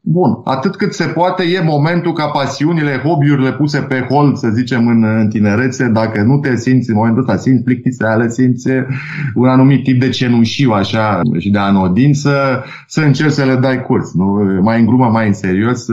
Bun, 0.00 0.40
atât 0.44 0.76
cât 0.76 0.92
se 0.92 1.04
poate, 1.04 1.42
e 1.42 1.60
momentul 1.62 2.12
ca 2.12 2.26
pasiunile, 2.26 3.02
hobby-urile 3.04 3.52
puse 3.52 3.78
pe 3.80 4.06
hold, 4.08 4.36
să 4.36 4.48
zicem, 4.48 4.88
în, 4.88 5.04
în 5.04 5.28
tinerețe, 5.28 5.88
dacă 5.88 6.22
nu 6.22 6.38
te 6.38 6.56
simți 6.56 6.90
în 6.90 6.96
momentul 6.96 7.20
ăsta, 7.20 7.36
simți 7.36 7.62
plictiseală, 7.62 8.26
simți 8.26 8.68
un 9.34 9.48
anumit 9.48 9.82
tip 9.82 10.00
de 10.00 10.08
cenușiu, 10.08 10.70
așa, 10.70 11.20
și 11.38 11.50
de 11.50 11.58
anodin, 11.58 12.14
să, 12.14 12.62
să 12.86 13.00
încerci 13.00 13.32
să 13.32 13.44
le 13.44 13.54
dai 13.54 13.82
curs. 13.82 14.14
Nu? 14.14 14.24
Mai 14.62 14.80
în 14.80 14.86
glumă, 14.86 15.06
mai 15.06 15.26
în 15.26 15.32
serios, 15.32 15.86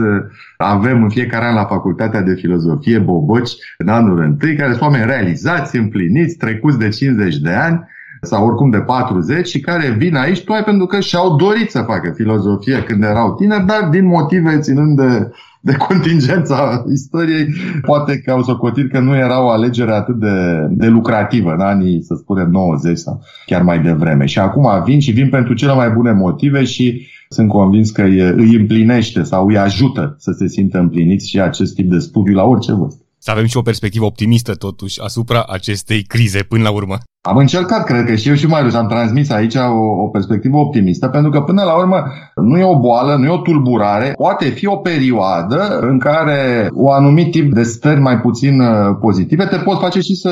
avem 0.56 1.02
în 1.02 1.08
fiecare 1.08 1.44
an 1.44 1.54
la 1.54 1.64
Facultatea 1.64 2.22
de 2.22 2.34
Filozofie 2.34 2.98
boboci, 2.98 3.50
în 3.78 3.88
anul 3.88 4.20
întâi, 4.20 4.56
care 4.56 4.70
sunt 4.70 4.82
oameni 4.82 5.06
realizați, 5.06 5.76
împliniți, 5.76 6.36
trecuți 6.36 6.78
de 6.78 6.88
50 6.88 7.36
de 7.36 7.50
ani, 7.52 7.80
sau 8.22 8.46
oricum 8.46 8.70
de 8.70 8.78
40 8.78 9.48
și 9.48 9.60
care 9.60 9.94
vin 9.98 10.14
aici 10.14 10.38
tocmai 10.38 10.64
pentru 10.64 10.86
că 10.86 11.00
și-au 11.00 11.36
dorit 11.36 11.70
să 11.70 11.82
facă 11.86 12.12
filozofie 12.14 12.82
când 12.82 13.02
erau 13.02 13.34
tineri, 13.34 13.66
dar 13.66 13.88
din 13.90 14.06
motive 14.06 14.58
ținând 14.58 14.96
de, 14.96 15.30
de 15.60 15.72
contingența 15.88 16.84
istoriei, 16.92 17.46
poate 17.80 18.18
că 18.18 18.30
au 18.30 18.42
socotit 18.42 18.90
că 18.90 19.00
nu 19.00 19.16
era 19.16 19.44
o 19.44 19.48
alegere 19.48 19.92
atât 19.92 20.18
de, 20.18 20.66
de 20.70 20.86
lucrativă 20.86 21.52
în 21.52 21.60
anii, 21.60 22.02
să 22.02 22.14
spunem, 22.18 22.50
90 22.50 22.98
sau 22.98 23.22
chiar 23.46 23.62
mai 23.62 23.82
devreme. 23.82 24.26
Și 24.26 24.38
acum 24.38 24.82
vin 24.84 25.00
și 25.00 25.10
vin 25.10 25.28
pentru 25.28 25.54
cele 25.54 25.74
mai 25.74 25.90
bune 25.90 26.12
motive 26.12 26.64
și 26.64 27.06
sunt 27.28 27.48
convins 27.48 27.90
că 27.90 28.02
îi 28.02 28.56
împlinește 28.56 29.22
sau 29.22 29.46
îi 29.46 29.58
ajută 29.58 30.16
să 30.18 30.32
se 30.38 30.48
simtă 30.48 30.78
împliniți 30.78 31.28
și 31.28 31.40
acest 31.40 31.74
tip 31.74 31.90
de 31.90 31.98
studiu 31.98 32.34
la 32.34 32.44
orice 32.44 32.72
vârstă. 32.72 33.00
Să 33.18 33.30
avem 33.30 33.46
și 33.46 33.56
o 33.56 33.62
perspectivă 33.62 34.04
optimistă 34.04 34.54
totuși 34.54 35.00
asupra 35.02 35.44
acestei 35.48 36.02
crize 36.02 36.42
până 36.42 36.62
la 36.62 36.70
urmă. 36.70 36.98
Am 37.26 37.36
încercat, 37.36 37.84
cred 37.84 38.04
că 38.04 38.14
și 38.14 38.28
eu 38.28 38.34
și 38.34 38.46
Marius 38.46 38.74
am 38.74 38.86
transmis 38.86 39.30
aici 39.30 39.54
o, 39.54 40.02
o 40.02 40.08
perspectivă 40.08 40.56
optimistă, 40.56 41.08
pentru 41.08 41.30
că 41.30 41.40
până 41.40 41.62
la 41.62 41.72
urmă 41.72 42.04
nu 42.34 42.58
e 42.58 42.64
o 42.64 42.78
boală, 42.78 43.16
nu 43.16 43.24
e 43.24 43.28
o 43.28 43.36
tulburare, 43.36 44.12
poate 44.18 44.44
fi 44.44 44.66
o 44.66 44.76
perioadă 44.76 45.78
în 45.80 45.98
care 45.98 46.70
o 46.74 46.92
anumit 46.92 47.30
tip 47.30 47.52
de 47.52 47.62
stări 47.62 48.00
mai 48.00 48.18
puțin 48.18 48.60
uh, 48.60 48.96
pozitive 49.00 49.44
te 49.44 49.56
poți 49.56 49.80
face 49.80 50.00
și 50.00 50.14
să, 50.14 50.30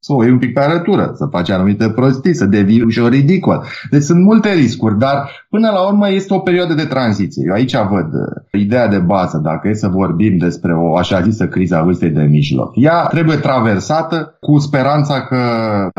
să 0.00 0.12
o 0.12 0.22
iei 0.22 0.32
un 0.32 0.38
pic 0.38 0.52
pe 0.52 0.60
arătură, 0.60 1.12
să 1.14 1.26
faci 1.30 1.50
anumite 1.50 1.88
prostii, 1.88 2.34
să 2.34 2.44
devii 2.44 2.82
ușor 2.82 3.10
ridicol. 3.10 3.64
Deci 3.90 4.02
sunt 4.02 4.22
multe 4.22 4.52
riscuri, 4.52 4.98
dar 4.98 5.30
până 5.50 5.70
la 5.70 5.86
urmă 5.86 6.10
este 6.10 6.34
o 6.34 6.38
perioadă 6.38 6.74
de 6.74 6.84
tranziție. 6.84 7.44
Eu 7.46 7.52
aici 7.52 7.76
văd 7.90 8.08
uh, 8.12 8.60
ideea 8.60 8.88
de 8.88 8.98
bază, 8.98 9.40
dacă 9.44 9.68
e 9.68 9.74
să 9.74 9.88
vorbim 9.88 10.36
despre 10.36 10.74
o 10.74 10.96
așa 10.96 11.20
zisă 11.20 11.46
criză 11.46 11.76
a 11.76 11.82
vârstei 11.82 12.10
de 12.10 12.22
mijloc. 12.22 12.72
Ea 12.74 13.06
trebuie 13.06 13.36
traversată 13.36 14.36
cu 14.40 14.58
speranța 14.58 15.20
că 15.20 15.36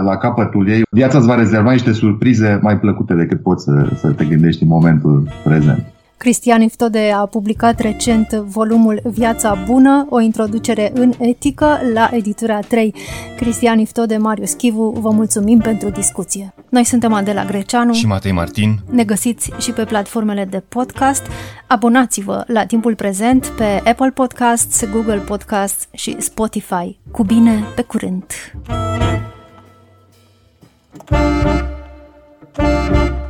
la 0.01 0.17
capătul 0.23 0.69
ei, 0.69 0.81
viața 0.89 1.17
îți 1.17 1.27
va 1.27 1.35
rezerva 1.35 1.71
niște 1.71 1.91
surprize 1.91 2.59
mai 2.61 2.79
plăcute 2.79 3.13
decât 3.13 3.41
poți 3.41 3.63
să, 3.63 3.89
să 3.99 4.11
te 4.11 4.25
gândești 4.25 4.61
în 4.63 4.67
momentul 4.67 5.29
prezent. 5.43 5.85
Cristian 6.17 6.61
Iftode 6.61 7.11
a 7.15 7.25
publicat 7.25 7.79
recent 7.79 8.31
volumul 8.31 9.01
Viața 9.03 9.57
Bună, 9.65 10.07
o 10.09 10.19
introducere 10.19 10.91
în 10.93 11.13
etică 11.19 11.79
la 11.93 12.09
editura 12.11 12.59
3. 12.59 12.93
Cristian 13.37 13.79
Iftode, 13.79 14.17
Marius 14.17 14.53
Chivu, 14.53 14.99
vă 15.01 15.09
mulțumim 15.09 15.59
pentru 15.59 15.89
discuție. 15.89 16.53
Noi 16.69 16.83
suntem 16.83 17.13
Adela 17.13 17.45
Greceanu 17.45 17.93
și 17.93 18.07
Matei 18.07 18.31
Martin. 18.31 18.79
Ne 18.89 19.03
găsiți 19.03 19.51
și 19.59 19.71
pe 19.71 19.83
platformele 19.83 20.45
de 20.49 20.63
podcast. 20.69 21.23
Abonați-vă 21.67 22.43
la 22.47 22.65
timpul 22.65 22.95
prezent 22.95 23.45
pe 23.47 23.81
Apple 23.89 24.11
Podcasts, 24.13 24.89
Google 24.91 25.21
Podcasts 25.25 25.87
și 25.91 26.15
Spotify. 26.19 26.97
Cu 27.11 27.23
bine, 27.23 27.63
pe 27.75 27.81
curând! 27.81 28.25
thank 30.99 31.63
you 32.57 33.22